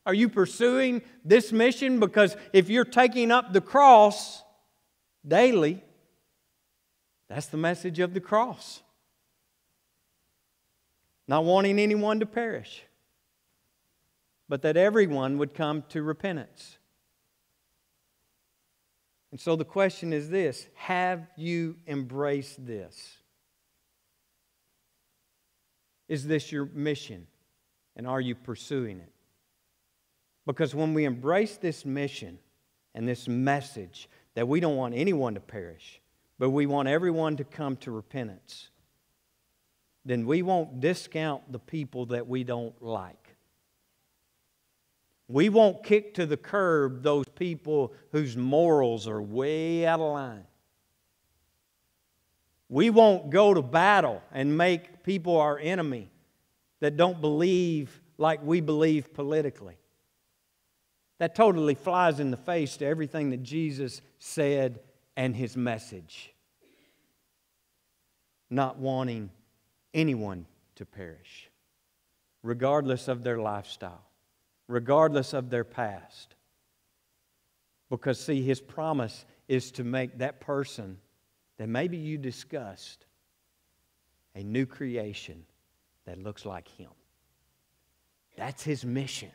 Are 0.06 0.14
you 0.14 0.30
pursuing 0.30 1.02
this 1.24 1.52
mission? 1.52 2.00
Because 2.00 2.36
if 2.52 2.70
you're 2.70 2.86
taking 2.86 3.32
up 3.32 3.54
the 3.54 3.62
cross 3.62 4.44
daily, 5.26 5.82
that's 7.30 7.48
the 7.48 7.58
message 7.58 8.00
of 8.00 8.14
the 8.14 8.20
cross. 8.20 8.82
Not 11.28 11.46
wanting 11.46 11.80
anyone 11.80 12.20
to 12.20 12.26
perish, 12.26 12.84
but 14.50 14.62
that 14.64 14.76
everyone 14.76 15.38
would 15.38 15.54
come 15.54 15.84
to 15.90 16.04
repentance. 16.04 16.78
And 19.32 19.40
so 19.40 19.56
the 19.56 19.66
question 19.66 20.14
is 20.14 20.30
this 20.30 20.68
Have 20.76 21.28
you 21.38 21.78
embraced 21.88 22.66
this? 22.66 23.18
Is 26.08 26.28
this 26.28 26.52
your 26.52 26.66
mission? 26.66 27.26
And 27.96 28.08
are 28.08 28.22
you 28.22 28.36
pursuing 28.36 29.00
it? 29.00 29.12
Because 30.46 30.76
when 30.76 30.94
we 30.94 31.06
embrace 31.06 31.58
this 31.58 31.86
mission 31.86 32.40
and 32.94 33.08
this 33.08 33.28
message 33.28 34.10
that 34.36 34.48
we 34.48 34.60
don't 34.60 34.76
want 34.76 34.96
anyone 34.96 35.36
to 35.36 35.40
perish, 35.40 36.02
but 36.40 36.50
we 36.50 36.66
want 36.66 36.88
everyone 36.88 37.38
to 37.38 37.44
come 37.44 37.78
to 37.78 37.92
repentance, 37.92 38.70
then 40.06 40.26
we 40.26 40.42
won't 40.42 40.82
discount 40.82 41.50
the 41.52 41.60
people 41.60 42.08
that 42.08 42.28
we 42.28 42.44
don't 42.44 42.82
like. 42.82 43.36
We 45.30 45.50
won't 45.50 45.84
kick 45.84 46.16
to 46.16 46.26
the 46.26 46.36
curb 46.36 47.02
those 47.02 47.26
people 47.36 47.94
whose 48.12 48.36
morals 48.36 49.08
are 49.08 49.22
way 49.22 49.86
out 49.86 50.02
of 50.02 50.14
line. 50.14 50.46
We 52.68 52.90
won't 52.90 53.30
go 53.30 53.54
to 53.54 53.62
battle 53.62 54.22
and 54.32 54.58
make 54.58 55.04
people 55.04 55.38
our 55.38 55.58
enemy 55.58 56.10
that 56.84 56.98
don't 56.98 57.22
believe 57.22 58.02
like 58.18 58.44
we 58.44 58.60
believe 58.60 59.14
politically. 59.14 59.78
That 61.18 61.34
totally 61.34 61.76
flies 61.76 62.20
in 62.20 62.30
the 62.30 62.36
face 62.36 62.76
to 62.76 62.86
everything 62.86 63.30
that 63.30 63.42
Jesus 63.42 64.02
said 64.20 64.82
and 65.16 65.34
his 65.34 65.56
message. 65.56 66.34
Not 68.50 68.80
wanting 68.80 69.30
anyone 69.94 70.46
to 70.76 70.86
perish, 70.86 71.50
regardless 72.42 73.08
of 73.08 73.24
their 73.24 73.38
lifestyle, 73.38 74.04
regardless 74.68 75.32
of 75.32 75.50
their 75.50 75.64
past. 75.64 76.36
Because, 77.90 78.20
see, 78.20 78.42
his 78.42 78.60
promise 78.60 79.24
is 79.48 79.72
to 79.72 79.86
make 79.86 80.18
that 80.18 80.42
person 80.42 80.98
that 81.56 81.70
maybe 81.70 81.96
you 81.96 82.18
discussed 82.18 83.06
a 84.36 84.44
new 84.44 84.66
creation 84.66 85.46
that 86.06 86.18
looks 86.18 86.46
like 86.46 86.68
him. 86.68 86.90
That's 88.38 88.64
his 88.64 88.84
mission. 88.84 89.32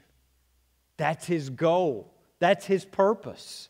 That's 0.96 1.26
his 1.26 1.50
goal. 1.50 2.12
That's 2.40 2.66
his 2.66 2.84
purpose. 2.84 3.68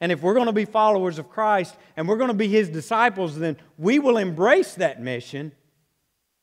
And 0.00 0.10
if 0.10 0.22
we're 0.22 0.34
going 0.34 0.46
to 0.46 0.52
be 0.52 0.64
followers 0.64 1.18
of 1.18 1.28
Christ 1.28 1.76
and 1.96 2.08
we're 2.08 2.16
going 2.16 2.28
to 2.28 2.34
be 2.34 2.48
his 2.48 2.70
disciples, 2.70 3.38
then 3.38 3.56
we 3.76 3.98
will 3.98 4.16
embrace 4.16 4.74
that 4.76 5.02
mission 5.02 5.52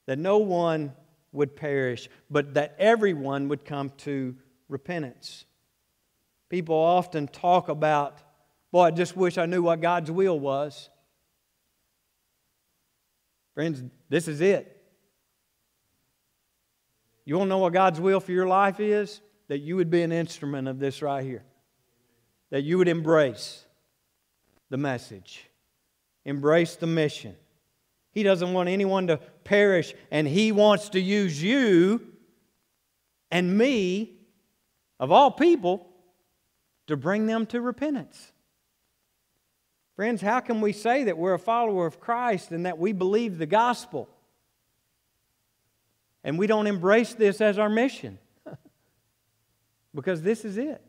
that 0.06 0.20
no 0.20 0.38
one 0.38 0.94
would 1.32 1.56
perish, 1.56 2.10
but 2.30 2.54
that 2.54 2.76
everyone 2.78 3.48
would 3.50 3.66
come 3.66 3.92
to 3.98 4.36
repentance. 4.70 5.46
People 6.50 6.76
often 6.76 7.28
talk 7.28 7.68
about, 7.68 8.20
boy, 8.72 8.84
I 8.84 8.92
just 8.92 9.18
wish 9.18 9.38
I 9.38 9.46
knew 9.46 9.64
what 9.64 9.82
God's 9.82 10.12
will 10.12 10.40
was. 10.40 10.90
Friends, 13.54 13.84
this 14.08 14.28
is 14.28 14.40
it. 14.40 14.77
You 17.28 17.38
want 17.38 17.48
to 17.48 17.50
know 17.50 17.58
what 17.58 17.74
God's 17.74 18.00
will 18.00 18.22
for 18.22 18.32
your 18.32 18.48
life 18.48 18.80
is? 18.80 19.20
That 19.50 19.58
you 19.58 19.76
would 19.76 19.90
be 19.90 20.02
an 20.02 20.14
instrument 20.14 20.70
of 20.70 20.80
this 20.80 21.02
right 21.02 21.26
here. 21.26 21.44
That 22.52 22.64
you 22.64 22.78
would 22.78 22.88
embrace 22.88 23.66
the 24.70 24.78
message, 24.78 25.46
embrace 26.24 26.78
the 26.78 26.88
mission. 26.88 27.36
He 28.14 28.24
doesn't 28.24 28.54
want 28.54 28.70
anyone 28.70 29.08
to 29.08 29.18
perish, 29.44 29.94
and 30.10 30.26
He 30.26 30.54
wants 30.54 30.88
to 30.90 31.02
use 31.02 31.44
you 31.44 32.02
and 33.30 33.58
me, 33.58 34.22
of 34.98 35.12
all 35.12 35.30
people, 35.30 35.86
to 36.88 36.96
bring 36.96 37.26
them 37.26 37.46
to 37.48 37.60
repentance. 37.60 38.32
Friends, 39.98 40.22
how 40.22 40.40
can 40.40 40.62
we 40.62 40.72
say 40.72 41.04
that 41.04 41.18
we're 41.18 41.34
a 41.34 41.40
follower 41.40 41.88
of 41.88 42.00
Christ 42.00 42.52
and 42.52 42.66
that 42.66 42.78
we 42.78 42.94
believe 42.94 43.38
the 43.38 43.46
gospel 43.46 44.08
and 46.24 46.38
we 46.38 46.48
don't 46.48 46.68
embrace 46.68 47.14
this 47.14 47.42
as 47.42 47.58
our 47.58 47.70
mission 47.70 48.20
because 49.96 50.22
this 50.22 50.44
is 50.46 50.58
it. 50.58 50.82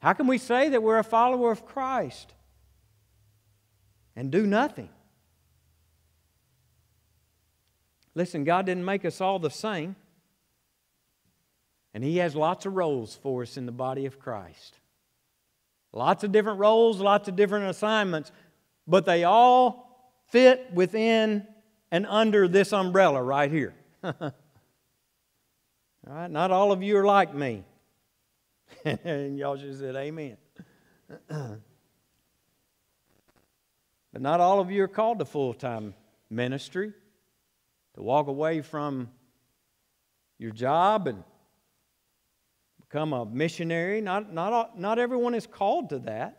How 0.00 0.12
can 0.12 0.26
we 0.26 0.38
say 0.38 0.68
that 0.70 0.82
we're 0.82 0.98
a 0.98 1.04
follower 1.04 1.52
of 1.52 1.64
Christ 1.64 2.34
and 4.16 4.30
do 4.30 4.46
nothing? 4.46 4.88
Listen, 8.14 8.44
God 8.44 8.66
didn't 8.66 8.84
make 8.84 9.04
us 9.04 9.20
all 9.20 9.38
the 9.38 9.50
same. 9.50 9.96
And 11.94 12.02
He 12.02 12.18
has 12.18 12.34
lots 12.34 12.66
of 12.66 12.74
roles 12.74 13.14
for 13.14 13.42
us 13.42 13.56
in 13.56 13.66
the 13.66 13.72
body 13.72 14.06
of 14.06 14.18
Christ. 14.18 14.78
Lots 15.92 16.24
of 16.24 16.32
different 16.32 16.58
roles, 16.58 17.00
lots 17.00 17.28
of 17.28 17.36
different 17.36 17.66
assignments, 17.66 18.32
but 18.86 19.04
they 19.04 19.24
all 19.24 20.18
fit 20.28 20.70
within 20.72 21.46
and 21.90 22.06
under 22.06 22.48
this 22.48 22.72
umbrella 22.72 23.22
right 23.22 23.50
here. 23.50 23.74
all 24.20 24.32
right, 26.06 26.30
not 26.30 26.50
all 26.50 26.72
of 26.72 26.82
you 26.82 26.96
are 26.96 27.04
like 27.04 27.32
me. 27.34 27.62
and 28.84 29.38
y'all 29.38 29.56
just 29.56 29.78
said 29.78 29.94
amen. 29.94 30.36
but 31.28 31.60
not 34.14 34.40
all 34.40 34.58
of 34.58 34.72
you 34.72 34.82
are 34.82 34.88
called 34.88 35.20
to 35.20 35.24
full 35.24 35.54
time 35.54 35.94
ministry, 36.30 36.92
to 37.94 38.02
walk 38.02 38.26
away 38.26 38.60
from 38.60 39.08
your 40.38 40.50
job 40.50 41.06
and 41.06 41.22
become 42.80 43.12
a 43.12 43.24
missionary. 43.24 44.00
Not, 44.00 44.32
not, 44.32 44.76
not 44.76 44.98
everyone 44.98 45.34
is 45.34 45.46
called 45.46 45.90
to 45.90 46.00
that. 46.00 46.38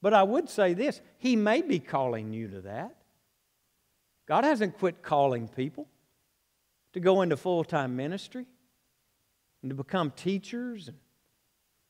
But 0.00 0.14
I 0.14 0.22
would 0.22 0.48
say 0.48 0.74
this 0.74 1.00
He 1.18 1.34
may 1.34 1.60
be 1.60 1.80
calling 1.80 2.32
you 2.32 2.46
to 2.48 2.60
that. 2.60 2.94
God 4.28 4.44
hasn't 4.44 4.78
quit 4.78 5.02
calling 5.02 5.48
people 5.48 5.88
to 6.94 7.00
go 7.00 7.22
into 7.22 7.36
full 7.36 7.64
time 7.64 7.96
ministry 7.96 8.46
and 9.62 9.70
to 9.70 9.74
become 9.74 10.12
teachers 10.12 10.88
and 10.88 10.96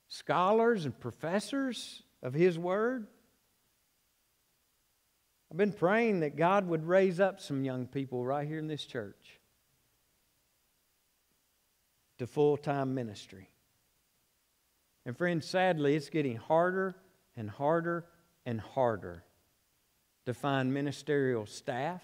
scholars 0.08 0.86
and 0.86 0.98
professors 0.98 2.02
of 2.22 2.34
His 2.34 2.58
Word. 2.58 3.06
I've 5.50 5.58
been 5.58 5.72
praying 5.72 6.20
that 6.20 6.36
God 6.36 6.66
would 6.66 6.86
raise 6.86 7.20
up 7.20 7.40
some 7.40 7.64
young 7.64 7.86
people 7.86 8.24
right 8.24 8.48
here 8.48 8.58
in 8.58 8.66
this 8.66 8.84
church 8.84 9.40
to 12.18 12.26
full 12.26 12.56
time 12.56 12.94
ministry. 12.94 13.48
And, 15.04 15.16
friends, 15.16 15.46
sadly, 15.46 15.96
it's 15.96 16.08
getting 16.08 16.36
harder 16.36 16.96
and 17.36 17.50
harder 17.50 18.06
and 18.46 18.58
harder 18.58 19.22
to 20.24 20.32
find 20.32 20.72
ministerial 20.72 21.44
staff 21.44 22.02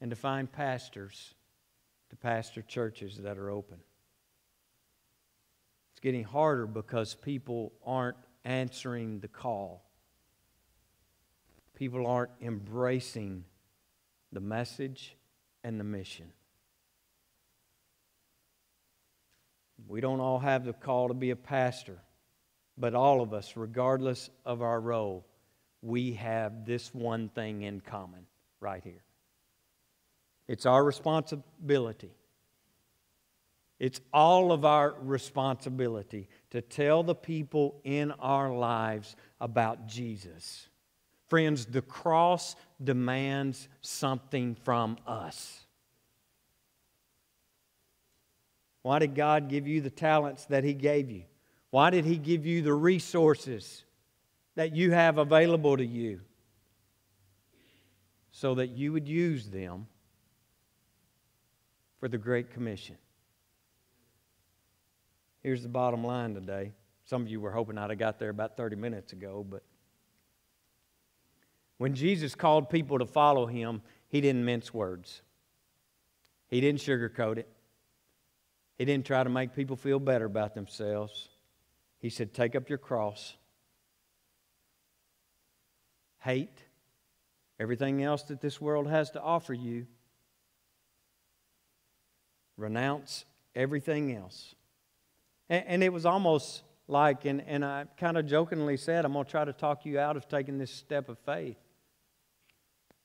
and 0.00 0.10
to 0.10 0.16
find 0.16 0.50
pastors 0.50 1.34
to 2.10 2.16
pastor 2.16 2.62
churches 2.62 3.18
that 3.18 3.38
are 3.38 3.50
open. 3.50 3.78
It's 5.92 6.00
getting 6.00 6.24
harder 6.24 6.66
because 6.66 7.14
people 7.14 7.72
aren't 7.84 8.16
answering 8.44 9.20
the 9.20 9.28
call. 9.28 9.84
People 11.74 12.06
aren't 12.06 12.30
embracing 12.40 13.44
the 14.32 14.40
message 14.40 15.16
and 15.64 15.78
the 15.78 15.84
mission. 15.84 16.32
We 19.86 20.00
don't 20.00 20.20
all 20.20 20.38
have 20.38 20.64
the 20.64 20.72
call 20.72 21.08
to 21.08 21.14
be 21.14 21.30
a 21.30 21.36
pastor, 21.36 21.98
but 22.76 22.94
all 22.94 23.20
of 23.20 23.32
us, 23.32 23.56
regardless 23.56 24.28
of 24.44 24.60
our 24.60 24.80
role, 24.80 25.26
we 25.82 26.12
have 26.14 26.64
this 26.66 26.92
one 26.94 27.28
thing 27.28 27.62
in 27.62 27.80
common 27.80 28.26
right 28.60 28.82
here. 28.82 29.02
It's 30.48 30.64
our 30.64 30.82
responsibility 30.82 32.10
It's 33.78 34.00
all 34.12 34.50
of 34.50 34.64
our 34.64 34.96
responsibility 35.02 36.28
to 36.50 36.60
tell 36.62 37.04
the 37.04 37.14
people 37.14 37.80
in 37.84 38.10
our 38.12 38.52
lives 38.52 39.14
about 39.40 39.86
Jesus. 39.86 40.68
Friends, 41.28 41.66
the 41.66 41.82
cross 41.82 42.56
demands 42.82 43.68
something 43.82 44.56
from 44.64 44.96
us. 45.06 45.64
Why 48.82 48.98
did 48.98 49.14
God 49.14 49.48
give 49.48 49.68
you 49.68 49.80
the 49.80 49.90
talents 49.90 50.46
that 50.46 50.64
He 50.64 50.72
gave 50.72 51.10
you? 51.10 51.24
Why 51.70 51.90
did 51.90 52.04
He 52.04 52.16
give 52.16 52.46
you 52.46 52.62
the 52.62 52.74
resources 52.74 53.84
that 54.56 54.74
you 54.74 54.90
have 54.92 55.18
available 55.18 55.76
to 55.76 55.84
you? 55.84 56.22
So 58.32 58.54
that 58.56 58.70
you 58.70 58.92
would 58.92 59.06
use 59.06 59.48
them 59.48 59.86
for 61.98 62.08
the 62.08 62.18
Great 62.18 62.50
Commission. 62.50 62.96
Here's 65.42 65.62
the 65.62 65.68
bottom 65.68 66.04
line 66.04 66.34
today. 66.34 66.72
Some 67.04 67.22
of 67.22 67.28
you 67.28 67.40
were 67.40 67.52
hoping 67.52 67.78
I'd 67.78 67.90
have 67.90 67.98
got 67.98 68.18
there 68.18 68.30
about 68.30 68.56
30 68.56 68.76
minutes 68.76 69.12
ago, 69.12 69.44
but 69.48 69.62
when 71.78 71.94
Jesus 71.94 72.34
called 72.34 72.68
people 72.68 72.98
to 72.98 73.06
follow 73.06 73.46
him, 73.46 73.82
he 74.08 74.20
didn't 74.20 74.44
mince 74.44 74.74
words. 74.74 75.22
He 76.48 76.60
didn't 76.60 76.80
sugarcoat 76.80 77.38
it. 77.38 77.48
He 78.76 78.84
didn't 78.84 79.06
try 79.06 79.22
to 79.22 79.30
make 79.30 79.54
people 79.54 79.76
feel 79.76 79.98
better 79.98 80.24
about 80.24 80.54
themselves. 80.54 81.28
He 81.98 82.10
said, 82.10 82.32
Take 82.32 82.54
up 82.54 82.68
your 82.68 82.78
cross, 82.78 83.36
hate 86.18 86.62
everything 87.58 88.02
else 88.02 88.22
that 88.24 88.40
this 88.40 88.60
world 88.60 88.86
has 88.86 89.10
to 89.12 89.20
offer 89.20 89.52
you, 89.52 89.86
renounce 92.58 93.24
everything 93.54 94.14
else. 94.14 94.54
And, 95.48 95.64
and 95.66 95.82
it 95.82 95.92
was 95.92 96.04
almost 96.04 96.62
like, 96.86 97.24
and, 97.24 97.42
and 97.46 97.64
I 97.64 97.86
kind 97.96 98.18
of 98.18 98.26
jokingly 98.26 98.76
said, 98.76 99.06
I'm 99.06 99.14
going 99.14 99.24
to 99.24 99.30
try 99.30 99.44
to 99.44 99.52
talk 99.54 99.86
you 99.86 99.98
out 99.98 100.16
of 100.16 100.28
taking 100.28 100.58
this 100.58 100.70
step 100.70 101.08
of 101.08 101.18
faith. 101.20 101.56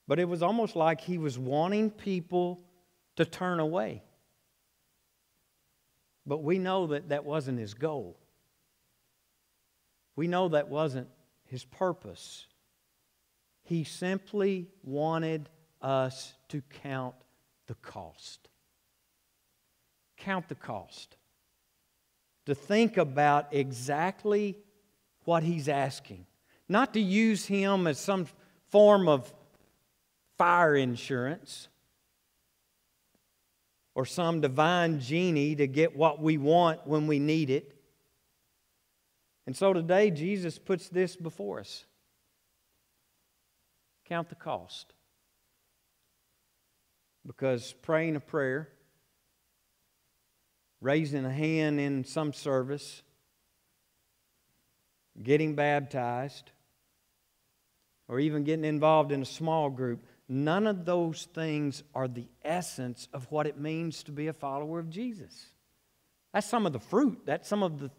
But 0.08 0.20
it 0.20 0.28
was 0.28 0.42
almost 0.42 0.76
like 0.76 1.00
he 1.00 1.18
was 1.18 1.40
wanting 1.40 1.90
people 1.90 2.62
to 3.16 3.24
turn 3.24 3.60
away. 3.60 4.04
But 6.26 6.44
we 6.44 6.58
know 6.58 6.88
that 6.88 7.10
that 7.10 7.24
wasn't 7.24 7.60
his 7.60 7.74
goal. 7.74 8.18
We 10.16 10.28
know 10.28 10.50
that 10.50 10.70
wasn't 10.70 11.08
his 11.46 11.64
purpose. 11.66 12.48
He 13.64 13.84
simply 13.84 14.68
wanted 14.84 15.50
us 15.82 16.34
to 16.50 16.62
count 16.84 17.16
the 17.68 17.76
cost. 17.76 18.48
Count 20.24 20.48
the 20.48 20.56
cost. 20.56 21.16
To 22.46 22.56
think 22.56 22.98
about 22.98 23.48
exactly 23.52 24.58
what 25.24 25.44
he's 25.44 25.70
asking. 25.70 26.26
Not 26.68 26.94
to 26.94 27.00
use 27.00 27.46
him 27.46 27.88
as 27.88 28.00
some 28.00 28.28
form 28.70 29.08
of 29.08 29.34
fire 30.38 30.76
insurance 30.76 31.68
or 33.96 34.06
some 34.06 34.42
divine 34.42 35.00
genie 35.00 35.56
to 35.56 35.68
get 35.68 35.96
what 35.96 36.22
we 36.22 36.38
want 36.38 36.86
when 36.86 37.08
we 37.08 37.20
need 37.20 37.50
it. 37.50 37.76
And 39.46 39.56
so 39.56 39.74
today, 39.74 40.10
Jesus 40.10 40.58
puts 40.58 40.90
this 40.90 41.16
before 41.16 41.60
us 41.60 41.86
count 44.06 44.30
the 44.30 44.36
cost. 44.36 44.94
Because 47.26 47.74
praying 47.82 48.16
a 48.16 48.20
prayer, 48.20 48.70
raising 50.84 51.26
a 51.26 51.32
hand 51.32 51.80
in 51.80 52.04
some 52.04 52.34
service, 52.34 53.02
getting 55.22 55.56
baptized, 55.56 56.52
or 58.08 58.20
even 58.20 58.44
getting 58.44 58.66
involved 58.66 59.12
in 59.12 59.22
a 59.22 59.26
small 59.26 59.70
group, 59.70 60.04
None 60.30 60.68
of 60.68 60.86
those 60.86 61.28
things 61.34 61.84
are 61.94 62.08
the 62.08 62.28
essence 62.44 63.08
of 63.14 63.30
what 63.30 63.46
it 63.46 63.60
means 63.60 64.04
to 64.04 64.12
be 64.12 64.28
a 64.28 64.34
follower 64.34 64.80
of 64.80 64.90
Jesus. 64.90 65.48
That's 66.34 66.48
some 66.48 66.66
of 66.66 66.74
the 66.74 66.80
fruit. 66.80 67.22
That's 67.26 67.48
some 67.48 67.62
of 67.62 67.80
the, 67.80 67.92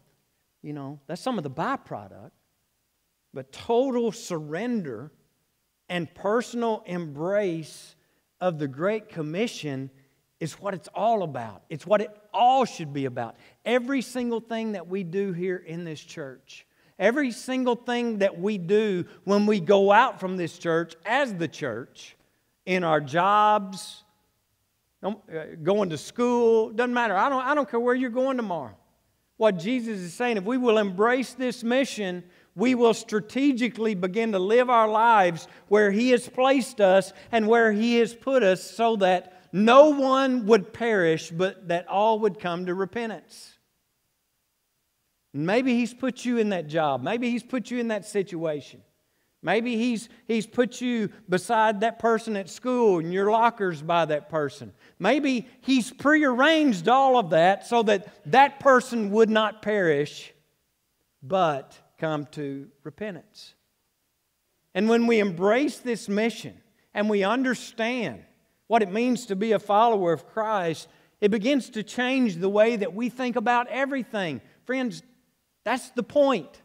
you 0.61 0.73
know, 0.73 0.99
that's 1.07 1.21
some 1.21 1.37
of 1.37 1.43
the 1.43 1.49
byproduct. 1.49 2.31
But 3.33 3.51
total 3.51 4.11
surrender 4.11 5.11
and 5.87 6.13
personal 6.13 6.83
embrace 6.87 7.95
of 8.41 8.57
the 8.57 8.67
Great 8.67 9.09
Commission 9.09 9.91
is 10.39 10.53
what 10.53 10.73
it's 10.73 10.89
all 10.93 11.23
about. 11.23 11.63
It's 11.69 11.87
what 11.87 12.01
it 12.01 12.11
all 12.33 12.65
should 12.65 12.93
be 12.93 13.05
about. 13.05 13.35
Every 13.63 14.01
single 14.01 14.41
thing 14.41 14.73
that 14.73 14.87
we 14.87 15.03
do 15.03 15.31
here 15.33 15.57
in 15.57 15.85
this 15.85 16.01
church, 16.01 16.65
every 16.99 17.31
single 17.31 17.75
thing 17.75 18.19
that 18.19 18.39
we 18.39 18.57
do 18.57 19.05
when 19.23 19.45
we 19.45 19.59
go 19.59 19.91
out 19.91 20.19
from 20.19 20.37
this 20.37 20.57
church 20.57 20.95
as 21.05 21.33
the 21.33 21.47
church, 21.47 22.15
in 22.65 22.83
our 22.83 22.99
jobs, 22.99 24.03
uh, 25.03 25.13
going 25.61 25.89
to 25.89 25.97
school, 25.97 26.71
doesn't 26.71 26.93
matter. 26.93 27.15
I 27.15 27.29
don't, 27.29 27.43
I 27.43 27.53
don't 27.53 27.69
care 27.69 27.79
where 27.79 27.95
you're 27.95 28.09
going 28.09 28.37
tomorrow. 28.37 28.75
What 29.37 29.59
Jesus 29.59 29.99
is 29.99 30.13
saying, 30.13 30.37
if 30.37 30.45
we 30.45 30.57
will 30.57 30.77
embrace 30.77 31.33
this 31.33 31.63
mission, 31.63 32.23
we 32.55 32.73
will 32.73 32.93
strategically 32.93 33.93
begin 33.93 34.31
to 34.31 34.39
live 34.39 34.69
our 34.69 34.87
lives 34.87 35.47
where 35.67 35.91
He 35.91 36.11
has 36.11 36.27
placed 36.27 36.79
us 36.81 37.13
and 37.31 37.47
where 37.47 37.71
He 37.71 37.97
has 37.97 38.15
put 38.15 38.43
us 38.43 38.63
so 38.63 38.95
that 38.97 39.34
no 39.55 39.91
one 39.91 40.47
would 40.47 40.73
perish, 40.73 41.31
but 41.31 41.69
that 41.69 41.87
all 41.87 42.19
would 42.19 42.41
come 42.41 42.65
to 42.65 42.73
repentance. 42.73 43.53
Maybe 45.33 45.75
He's 45.75 45.93
put 45.93 46.25
you 46.25 46.39
in 46.39 46.49
that 46.49 46.67
job, 46.67 47.01
maybe 47.01 47.29
He's 47.29 47.43
put 47.43 47.71
you 47.71 47.79
in 47.79 47.87
that 47.87 48.05
situation. 48.05 48.81
Maybe 49.41 49.77
he's, 49.77 50.09
he's 50.27 50.47
put 50.47 50.81
you 50.81 51.11
beside 51.29 51.81
that 51.81 51.99
person 51.99 52.35
at 52.35 52.49
school 52.49 52.97
and 52.97 53.13
your 53.13 53.29
locker's 53.29 53.79
by 53.79 54.05
that 54.05 54.27
person. 54.27 54.73
Maybe 54.97 55.47
he's 55.61 55.91
prearranged 55.91 56.87
all 56.87 57.19
of 57.19 57.29
that 57.29 57.67
so 57.67 57.83
that 57.83 58.07
that 58.31 58.59
person 58.59 59.11
would 59.11 59.29
not 59.29 59.61
perish 59.61 60.33
but 61.21 61.77
come 61.99 62.25
to 62.31 62.69
repentance. 62.83 63.53
And 64.73 64.89
when 64.89 65.05
we 65.05 65.19
embrace 65.19 65.77
this 65.77 66.09
mission 66.09 66.59
and 66.95 67.07
we 67.07 67.23
understand 67.23 68.23
what 68.67 68.81
it 68.81 68.91
means 68.91 69.27
to 69.27 69.35
be 69.35 69.51
a 69.51 69.59
follower 69.59 70.13
of 70.13 70.27
Christ, 70.27 70.87
it 71.21 71.31
begins 71.31 71.69
to 71.71 71.83
change 71.83 72.35
the 72.35 72.49
way 72.49 72.75
that 72.75 72.93
we 72.93 73.09
think 73.09 73.35
about 73.35 73.67
everything. 73.67 74.41
Friends, 74.65 75.03
that's 75.63 75.89
the 75.91 76.03
point. 76.03 76.61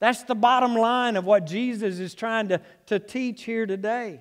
That's 0.00 0.22
the 0.24 0.34
bottom 0.34 0.74
line 0.74 1.16
of 1.16 1.24
what 1.24 1.46
Jesus 1.46 1.98
is 1.98 2.14
trying 2.14 2.48
to, 2.48 2.60
to 2.86 2.98
teach 2.98 3.44
here 3.44 3.66
today. 3.66 4.20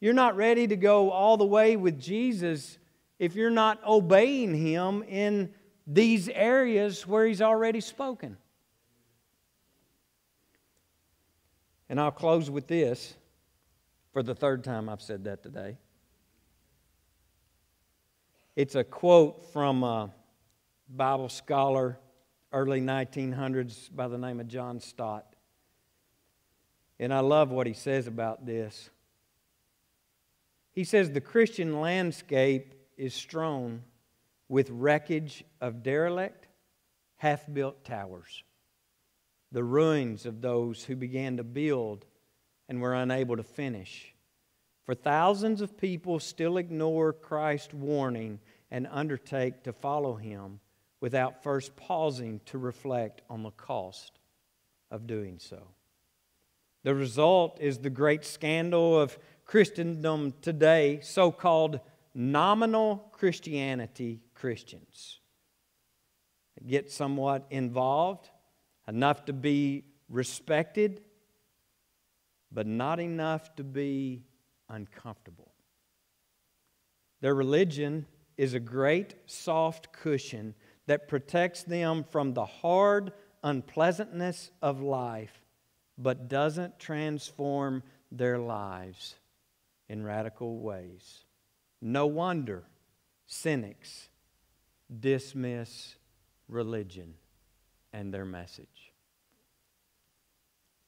You're 0.00 0.14
not 0.14 0.36
ready 0.36 0.66
to 0.66 0.76
go 0.76 1.10
all 1.10 1.36
the 1.36 1.44
way 1.44 1.76
with 1.76 2.00
Jesus 2.00 2.78
if 3.18 3.34
you're 3.34 3.50
not 3.50 3.80
obeying 3.86 4.54
Him 4.54 5.04
in 5.04 5.54
these 5.86 6.28
areas 6.28 7.06
where 7.06 7.26
He's 7.26 7.40
already 7.40 7.80
spoken. 7.80 8.36
And 11.88 12.00
I'll 12.00 12.10
close 12.10 12.50
with 12.50 12.66
this 12.66 13.14
for 14.12 14.22
the 14.22 14.34
third 14.34 14.62
time 14.62 14.88
I've 14.88 15.02
said 15.02 15.24
that 15.24 15.42
today. 15.42 15.76
It's 18.54 18.74
a 18.74 18.84
quote 18.84 19.50
from 19.52 19.82
a 19.82 20.10
Bible 20.88 21.30
scholar 21.30 21.98
early 22.52 22.80
1900s 22.80 23.94
by 23.94 24.08
the 24.08 24.18
name 24.18 24.40
of 24.40 24.48
John 24.48 24.78
Stott. 24.78 25.34
And 26.98 27.12
I 27.12 27.20
love 27.20 27.50
what 27.50 27.66
he 27.66 27.72
says 27.72 28.06
about 28.06 28.44
this. 28.44 28.90
He 30.72 30.84
says 30.84 31.10
the 31.10 31.20
Christian 31.20 31.80
landscape 31.80 32.74
is 32.98 33.14
strewn 33.14 33.82
with 34.48 34.68
wreckage 34.70 35.44
of 35.62 35.82
derelict, 35.82 36.46
half 37.16 37.50
built 37.50 37.84
towers, 37.84 38.44
the 39.50 39.64
ruins 39.64 40.26
of 40.26 40.42
those 40.42 40.84
who 40.84 40.94
began 40.94 41.38
to 41.38 41.44
build 41.44 42.04
and 42.72 42.80
were 42.80 42.94
unable 42.94 43.36
to 43.36 43.42
finish. 43.42 44.14
For 44.86 44.94
thousands 44.94 45.60
of 45.60 45.76
people 45.76 46.18
still 46.18 46.56
ignore 46.56 47.12
Christ's 47.12 47.74
warning 47.74 48.40
and 48.70 48.88
undertake 48.90 49.62
to 49.64 49.74
follow 49.74 50.14
him 50.14 50.58
without 50.98 51.42
first 51.42 51.76
pausing 51.76 52.40
to 52.46 52.56
reflect 52.56 53.20
on 53.28 53.42
the 53.42 53.50
cost 53.50 54.18
of 54.90 55.06
doing 55.06 55.38
so. 55.38 55.68
The 56.82 56.94
result 56.94 57.58
is 57.60 57.76
the 57.76 57.90
great 57.90 58.24
scandal 58.24 58.98
of 58.98 59.18
Christendom 59.44 60.32
today, 60.40 61.00
so 61.02 61.30
called 61.30 61.78
nominal 62.14 63.10
Christianity 63.12 64.22
Christians. 64.32 65.20
Get 66.66 66.90
somewhat 66.90 67.44
involved, 67.50 68.30
enough 68.88 69.26
to 69.26 69.34
be 69.34 69.84
respected, 70.08 71.02
but 72.52 72.66
not 72.66 73.00
enough 73.00 73.54
to 73.56 73.64
be 73.64 74.22
uncomfortable. 74.68 75.52
Their 77.20 77.34
religion 77.34 78.06
is 78.36 78.54
a 78.54 78.60
great 78.60 79.14
soft 79.26 79.92
cushion 79.92 80.54
that 80.86 81.08
protects 81.08 81.62
them 81.62 82.04
from 82.04 82.34
the 82.34 82.44
hard 82.44 83.12
unpleasantness 83.42 84.50
of 84.60 84.80
life, 84.80 85.44
but 85.96 86.28
doesn't 86.28 86.78
transform 86.78 87.82
their 88.10 88.38
lives 88.38 89.16
in 89.88 90.02
radical 90.02 90.58
ways. 90.58 91.24
No 91.80 92.06
wonder 92.06 92.64
cynics 93.26 94.08
dismiss 95.00 95.96
religion 96.48 97.14
and 97.92 98.12
their 98.12 98.24
message. 98.24 98.92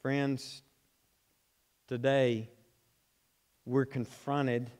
Friends, 0.03 0.62
today 1.87 2.51
we're 3.66 3.85
confronted 3.85 4.70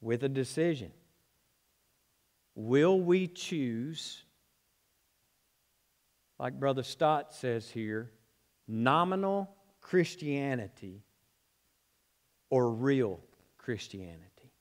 with 0.00 0.22
a 0.22 0.28
decision. 0.28 0.92
Will 2.54 3.00
we 3.00 3.26
choose, 3.26 4.24
like 6.38 6.58
Brother 6.58 6.82
Stott 6.82 7.34
says 7.34 7.70
here, 7.70 8.10
nominal 8.66 9.54
Christianity 9.80 11.02
or 12.50 12.70
real 12.70 13.20
Christianity? 13.58 14.52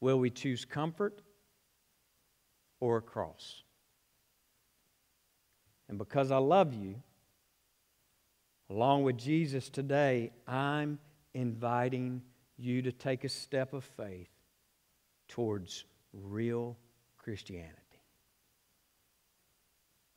Will 0.00 0.18
we 0.18 0.30
choose 0.30 0.64
comfort 0.64 1.22
or 2.80 2.98
a 2.98 3.02
cross? 3.02 3.62
And 5.88 5.98
because 5.98 6.30
I 6.30 6.38
love 6.38 6.74
you, 6.74 7.02
along 8.70 9.02
with 9.02 9.16
Jesus 9.16 9.68
today, 9.68 10.30
I'm 10.46 10.98
inviting 11.34 12.22
you 12.56 12.82
to 12.82 12.92
take 12.92 13.24
a 13.24 13.28
step 13.28 13.72
of 13.72 13.84
faith 13.84 14.28
towards 15.28 15.84
real 16.12 16.76
Christianity. 17.16 17.74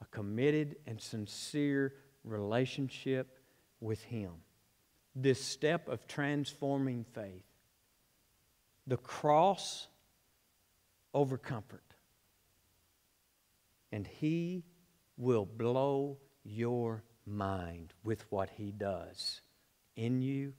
A 0.01 0.05
committed 0.05 0.77
and 0.87 0.99
sincere 0.99 1.93
relationship 2.23 3.37
with 3.79 4.01
Him. 4.03 4.31
This 5.15 5.43
step 5.43 5.87
of 5.87 6.07
transforming 6.07 7.05
faith. 7.13 7.45
The 8.87 8.97
cross 8.97 9.87
over 11.13 11.37
comfort. 11.37 11.83
And 13.91 14.07
He 14.07 14.63
will 15.17 15.45
blow 15.45 16.17
your 16.43 17.03
mind 17.25 17.93
with 18.03 18.25
what 18.29 18.49
He 18.49 18.71
does 18.71 19.41
in 19.95 20.21
you 20.21 20.53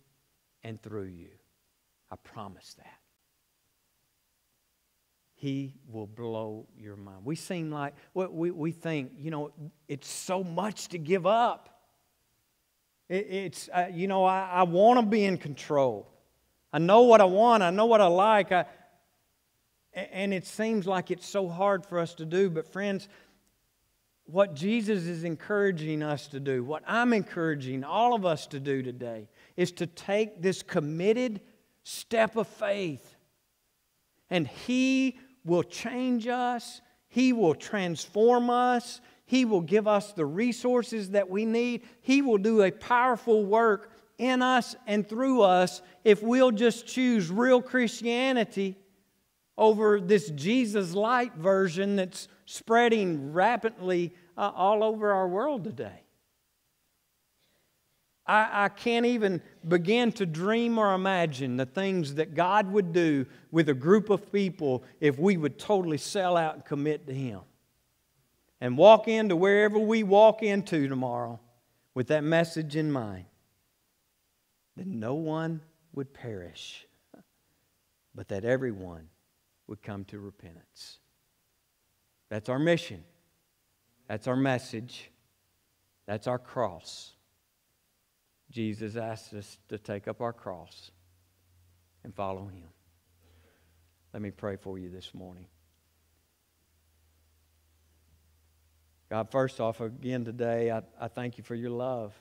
and 0.63 0.81
through 0.81 1.07
you. 1.07 1.31
I 2.11 2.17
promise 2.17 2.75
that. 2.75 2.99
He 5.35 5.75
will 5.91 6.07
blow 6.07 6.69
your 6.79 6.95
mind. 6.95 7.25
We 7.25 7.35
seem 7.35 7.71
like, 7.73 7.95
we, 8.15 8.53
we 8.53 8.71
think, 8.71 9.13
you 9.19 9.33
know, 9.33 9.51
it's 9.89 10.09
so 10.09 10.45
much 10.45 10.89
to 10.89 10.99
give 10.99 11.27
up. 11.27 11.81
It, 13.09 13.27
it's, 13.29 13.69
uh, 13.75 13.89
you 13.93 14.07
know, 14.07 14.25
I, 14.25 14.49
I 14.53 14.63
want 14.63 15.01
to 15.01 15.07
be 15.07 15.25
in 15.25 15.39
control. 15.39 16.09
I 16.73 16.79
know 16.79 17.03
what 17.03 17.21
I 17.21 17.25
want, 17.25 17.65
I 17.65 17.71
know 17.71 17.87
what 17.87 18.01
I 18.01 18.07
like. 18.07 18.53
I, 18.53 18.67
and 19.95 20.33
it 20.33 20.47
seems 20.47 20.87
like 20.87 21.11
it's 21.11 21.27
so 21.27 21.49
hard 21.49 21.85
for 21.85 21.99
us 21.99 22.15
to 22.15 22.25
do. 22.25 22.49
But, 22.49 22.73
friends, 22.73 23.09
what 24.33 24.55
Jesus 24.55 25.05
is 25.05 25.25
encouraging 25.25 26.03
us 26.03 26.27
to 26.29 26.41
do, 26.41 26.65
what 26.65 26.83
I'm 26.87 27.13
encouraging 27.13 27.85
all 27.85 28.15
of 28.15 28.25
us 28.25 28.47
to 28.49 28.59
do 28.59 28.83
today, 28.83 29.29
is 29.59 29.73
to 29.73 29.87
take 29.87 30.41
this 30.41 30.63
committed 30.63 31.43
step 31.85 32.37
of 32.37 32.49
faith. 32.49 33.15
And 34.31 34.49
He 34.49 35.19
will 35.45 35.63
change 35.63 36.27
us, 36.27 36.81
He 37.09 37.35
will 37.35 37.55
transform 37.55 38.49
us, 38.49 39.03
He 39.27 39.45
will 39.45 39.61
give 39.61 39.87
us 39.87 40.15
the 40.15 40.25
resources 40.25 41.11
that 41.11 41.29
we 41.29 41.45
need. 41.45 41.83
He 42.01 42.23
will 42.23 42.39
do 42.39 42.63
a 42.63 42.71
powerful 42.71 43.45
work 43.45 43.93
in 44.17 44.41
us 44.41 44.75
and 44.87 45.07
through 45.07 45.43
us 45.43 45.83
if 46.05 46.23
we'll 46.23 46.53
just 46.53 46.87
choose 46.87 47.31
real 47.31 47.61
Christianity 47.61 48.79
over 49.59 50.01
this 50.01 50.31
Jesus 50.31 50.95
light 50.95 51.35
version 51.35 51.97
that's 51.97 52.29
spreading 52.47 53.35
rapidly 53.35 54.15
uh, 54.37 54.51
all 54.55 54.83
over 54.83 55.13
our 55.13 55.29
world 55.29 55.65
today. 55.65 56.03
I, 58.27 58.65
I 58.65 58.69
can't 58.69 59.07
even 59.07 59.43
begin 59.67 60.13
to 60.13 60.27
dream 60.27 60.79
or 60.79 60.95
imagine 60.95 61.57
the 61.57 61.67
things 61.67 62.15
that 62.15 62.35
God 62.35 62.71
would 62.71 62.93
do 62.93 63.27
with 63.51 63.69
a 63.69 63.75
group 63.75 64.11
of 64.11 64.33
people 64.33 64.85
if 65.01 65.19
we 65.19 65.37
would 65.37 65.59
totally 65.59 65.99
sell 65.99 66.37
out 66.37 66.55
and 66.55 66.65
commit 66.65 67.07
to 67.09 67.15
Him. 67.15 67.41
And 68.61 68.79
walk 68.79 69.09
into 69.09 69.35
wherever 69.35 69.79
we 69.79 70.05
walk 70.05 70.43
into 70.43 70.89
tomorrow 70.89 71.41
with 71.95 72.07
that 72.09 72.23
message 72.23 72.77
in 72.77 72.93
mind 72.93 73.25
that 74.77 74.87
no 74.87 75.15
one 75.15 75.61
would 75.93 76.15
perish, 76.15 76.87
but 78.15 78.29
that 78.29 78.45
everyone 78.45 79.09
would 79.67 79.83
come 79.83 80.05
to 80.05 80.19
repentance. 80.21 80.99
That's 82.31 82.49
our 82.49 82.59
mission. 82.59 83.05
That's 84.13 84.29
our 84.29 84.37
message. 84.37 85.11
That's 86.05 86.27
our 86.27 86.39
cross. 86.39 87.13
Jesus 88.51 88.95
asked 88.95 89.33
us 89.33 89.57
to 89.71 89.79
take 89.79 90.07
up 90.07 90.21
our 90.21 90.35
cross 90.35 90.91
and 92.05 92.15
follow 92.15 92.45
him. 92.45 92.69
Let 94.13 94.21
me 94.21 94.31
pray 94.31 94.57
for 94.57 94.79
you 94.79 94.91
this 94.91 95.15
morning. 95.15 95.47
God, 99.09 99.31
first 99.31 99.61
off, 99.61 99.81
again 99.81 100.27
today, 100.27 100.71
I, 100.71 100.83
I 101.01 101.09
thank 101.09 101.39
you 101.39 101.45
for 101.45 101.55
your 101.55 101.71
love. 101.71 102.13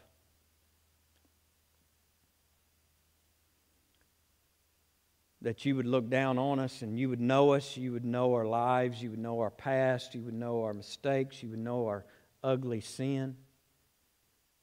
That 5.42 5.66
you 5.66 5.76
would 5.76 5.88
look 5.88 6.10
down 6.10 6.38
on 6.38 6.60
us 6.60 6.82
and 6.82 7.00
you 7.00 7.10
would 7.10 7.20
know 7.20 7.54
us, 7.54 7.76
you 7.76 7.94
would 7.94 8.06
know 8.06 8.34
our 8.34 8.46
lives, 8.46 9.02
you 9.02 9.10
would 9.10 9.20
know 9.20 9.39
our 9.39 9.50
past, 9.50 10.14
you 10.14 10.22
would 10.22 10.36
know 10.36 10.64
our 10.64 10.74
mistakes, 10.74 11.42
you 11.42 11.50
would 11.50 11.60
know 11.60 11.88
our 11.88 12.06
ugly 12.44 12.82
sin. 12.82 13.36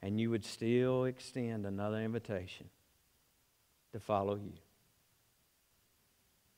And 0.01 0.21
you 0.21 0.31
would 0.31 0.45
still 0.45 1.07
extend 1.07 1.67
another 1.67 2.01
invitation 2.01 2.69
to 3.93 3.99
follow 3.99 4.37
you, 4.37 4.53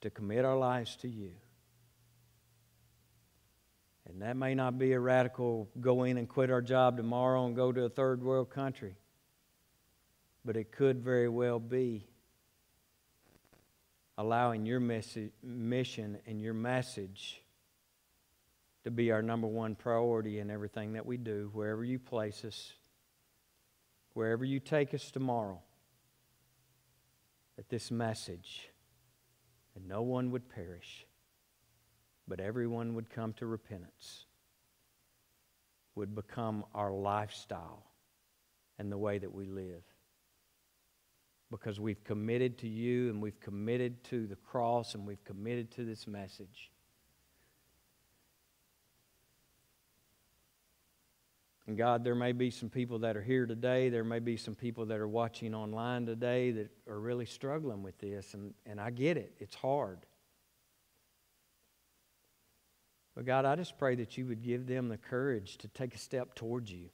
to 0.03 0.11
commit 0.11 0.45
our 0.45 0.59
lives 0.59 0.97
to 0.97 1.09
you. 1.09 1.31
And 4.07 4.21
that 4.21 4.37
may 4.37 4.55
not 4.55 4.79
be 4.79 4.93
a 4.93 5.01
radical 5.01 5.69
go 5.81 6.03
in 6.03 6.19
and 6.19 6.29
quit 6.29 6.51
our 6.51 6.61
job 6.61 6.97
tomorrow 6.97 7.47
and 7.47 7.57
go 7.57 7.73
to 7.73 7.85
a 7.85 7.89
third 7.89 8.23
world 8.23 8.51
country, 8.51 8.97
but 10.45 10.57
it 10.57 10.73
could 10.73 11.01
very 11.01 11.29
well 11.29 11.61
be 11.61 12.10
allowing 14.21 14.67
your 14.67 14.81
mission 14.81 16.19
and 16.27 16.41
your 16.41 16.55
message 16.55 17.43
to 18.85 18.91
be 18.91 19.11
our 19.13 19.23
number 19.23 19.47
one 19.47 19.75
priority 19.75 20.39
in 20.39 20.51
everything 20.51 20.93
that 20.93 21.07
we 21.07 21.17
do, 21.17 21.51
wherever 21.53 21.85
you 21.85 21.99
place 21.99 22.45
us 22.45 22.73
wherever 24.15 24.45
you 24.45 24.61
take 24.61 24.93
us 24.95 25.11
tomorrow, 25.11 25.61
that 27.57 27.69
this 27.69 27.91
message, 27.91 28.69
and 29.75 29.87
no 29.87 30.03
one 30.03 30.31
would 30.31 30.49
perish, 30.49 31.07
but 32.27 32.41
everyone 32.41 32.95
would 32.95 33.11
come 33.11 33.33
to 33.35 33.47
repentance, 33.47 34.27
would 35.95 36.15
become 36.15 36.65
our 36.75 36.93
lifestyle 36.93 37.85
and 38.79 38.91
the 38.91 38.99
way 38.99 39.19
that 39.19 39.33
we 39.33 39.45
live. 39.47 39.83
Because 41.51 41.81
we've 41.81 42.03
committed 42.05 42.59
to 42.59 42.69
you 42.69 43.11
and 43.11 43.21
we've 43.21 43.41
committed 43.41 44.05
to 44.05 44.27
the 44.27 44.37
cross 44.37 44.95
and 44.95 45.07
we've 45.07 45.25
committed 45.25 45.71
to 45.73 45.85
this 45.85 46.07
message. 46.07 46.71
And 51.67 51.79
God, 51.79 52.03
there 52.03 52.17
may 52.17 52.33
be 52.33 52.51
some 52.51 52.69
people 52.69 52.99
that 53.01 53.17
are 53.17 53.23
here 53.23 53.47
today, 53.47 53.91
there 53.91 54.03
may 54.03 54.19
be 54.19 54.37
some 54.37 54.57
people 54.57 54.87
that 54.87 54.99
are 54.99 55.07
watching 55.07 55.55
online 55.55 56.05
today 56.05 56.51
that 56.51 56.69
are 56.89 56.99
really 56.99 57.27
struggling 57.27 57.85
with 57.85 57.97
this, 57.99 58.35
and, 58.35 58.55
and 58.67 58.81
I 58.81 58.91
get 58.91 59.17
it, 59.17 59.35
it's 59.39 59.55
hard. 59.55 60.01
But 63.15 63.25
God, 63.25 63.45
I 63.45 63.55
just 63.55 63.79
pray 63.79 63.95
that 63.97 64.19
you 64.19 64.27
would 64.27 64.43
give 64.43 64.67
them 64.67 64.89
the 64.89 64.97
courage 64.97 65.59
to 65.59 65.69
take 65.69 65.95
a 65.95 65.99
step 65.99 66.35
towards 66.35 66.73
you. 66.73 66.89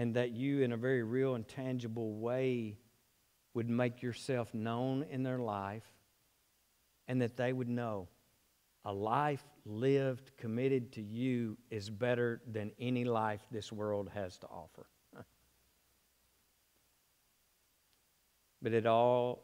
And 0.00 0.14
that 0.14 0.30
you, 0.30 0.62
in 0.62 0.72
a 0.72 0.78
very 0.78 1.02
real 1.02 1.34
and 1.34 1.46
tangible 1.46 2.14
way, 2.14 2.78
would 3.52 3.68
make 3.68 4.00
yourself 4.00 4.54
known 4.54 5.04
in 5.10 5.22
their 5.22 5.38
life, 5.38 5.84
and 7.06 7.20
that 7.20 7.36
they 7.36 7.52
would 7.52 7.68
know 7.68 8.08
a 8.86 8.92
life 8.94 9.44
lived 9.66 10.30
committed 10.38 10.92
to 10.92 11.02
you 11.02 11.58
is 11.70 11.90
better 11.90 12.40
than 12.50 12.72
any 12.80 13.04
life 13.04 13.42
this 13.50 13.70
world 13.70 14.08
has 14.14 14.38
to 14.38 14.46
offer. 14.46 14.86
but 18.62 18.72
it 18.72 18.86
all 18.86 19.42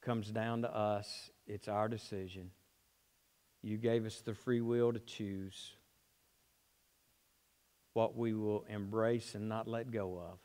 comes 0.00 0.30
down 0.30 0.62
to 0.62 0.74
us. 0.74 1.30
It's 1.46 1.68
our 1.68 1.88
decision. 1.88 2.52
You 3.60 3.76
gave 3.76 4.06
us 4.06 4.22
the 4.22 4.32
free 4.32 4.62
will 4.62 4.94
to 4.94 5.00
choose 5.00 5.74
what 7.92 8.16
we 8.16 8.34
will 8.34 8.64
embrace 8.68 9.34
and 9.34 9.48
not 9.48 9.66
let 9.66 9.90
go 9.90 10.18
of. 10.18 10.38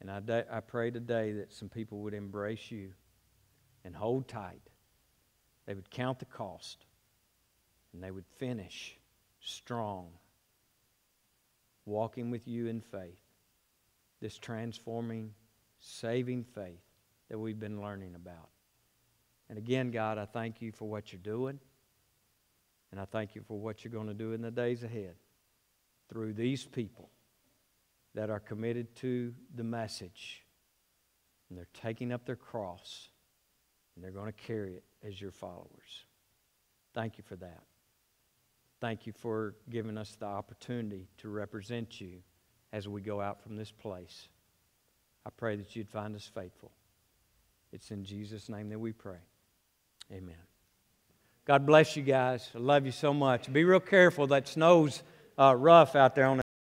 And 0.00 0.10
I, 0.10 0.20
da- 0.20 0.50
I 0.50 0.60
pray 0.60 0.90
today 0.90 1.32
that 1.32 1.52
some 1.52 1.68
people 1.68 2.00
would 2.00 2.14
embrace 2.14 2.70
you 2.70 2.90
and 3.84 3.94
hold 3.94 4.28
tight. 4.28 4.62
They 5.66 5.74
would 5.74 5.90
count 5.90 6.18
the 6.18 6.24
cost 6.24 6.86
and 7.92 8.02
they 8.02 8.10
would 8.10 8.26
finish 8.36 8.98
strong, 9.40 10.08
walking 11.84 12.30
with 12.30 12.48
you 12.48 12.66
in 12.66 12.80
faith. 12.80 13.20
This 14.20 14.38
transforming, 14.38 15.32
saving 15.78 16.44
faith 16.44 16.82
that 17.28 17.38
we've 17.38 17.58
been 17.58 17.80
learning 17.80 18.14
about. 18.14 18.50
And 19.48 19.58
again, 19.58 19.90
God, 19.90 20.18
I 20.18 20.26
thank 20.26 20.62
you 20.62 20.72
for 20.72 20.88
what 20.88 21.12
you're 21.12 21.20
doing. 21.22 21.58
And 22.90 23.00
I 23.00 23.04
thank 23.04 23.34
you 23.34 23.42
for 23.46 23.58
what 23.58 23.84
you're 23.84 23.92
going 23.92 24.06
to 24.06 24.14
do 24.14 24.32
in 24.32 24.42
the 24.42 24.50
days 24.50 24.84
ahead 24.84 25.14
through 26.12 26.34
these 26.34 26.64
people 26.66 27.08
that 28.14 28.28
are 28.28 28.40
committed 28.40 28.94
to 28.96 29.32
the 29.54 29.64
message. 29.64 30.44
And 31.48 31.58
they're 31.58 31.66
taking 31.72 32.12
up 32.12 32.26
their 32.26 32.36
cross 32.36 33.08
and 33.94 34.04
they're 34.04 34.10
going 34.10 34.26
to 34.26 34.32
carry 34.32 34.74
it 34.74 34.84
as 35.06 35.20
your 35.20 35.30
followers. 35.30 36.04
Thank 36.94 37.16
you 37.16 37.24
for 37.26 37.36
that. 37.36 37.62
Thank 38.80 39.06
you 39.06 39.12
for 39.12 39.54
giving 39.70 39.96
us 39.96 40.16
the 40.18 40.26
opportunity 40.26 41.08
to 41.18 41.28
represent 41.28 42.00
you 42.00 42.18
as 42.72 42.88
we 42.88 43.00
go 43.00 43.20
out 43.20 43.42
from 43.42 43.56
this 43.56 43.70
place. 43.70 44.28
I 45.24 45.30
pray 45.30 45.56
that 45.56 45.74
you'd 45.76 45.88
find 45.88 46.14
us 46.14 46.28
faithful. 46.34 46.72
It's 47.72 47.90
in 47.90 48.04
Jesus' 48.04 48.48
name 48.48 48.68
that 48.70 48.78
we 48.78 48.92
pray. 48.92 49.20
Amen. 50.10 50.34
God 51.46 51.64
bless 51.64 51.96
you 51.96 52.02
guys. 52.02 52.50
I 52.54 52.58
love 52.58 52.84
you 52.84 52.92
so 52.92 53.14
much. 53.14 53.50
Be 53.52 53.64
real 53.64 53.80
careful. 53.80 54.26
That 54.26 54.46
snow's 54.46 55.02
uh, 55.38 55.54
rough 55.56 55.96
out 55.96 56.14
there 56.14 56.26
on 56.26 56.41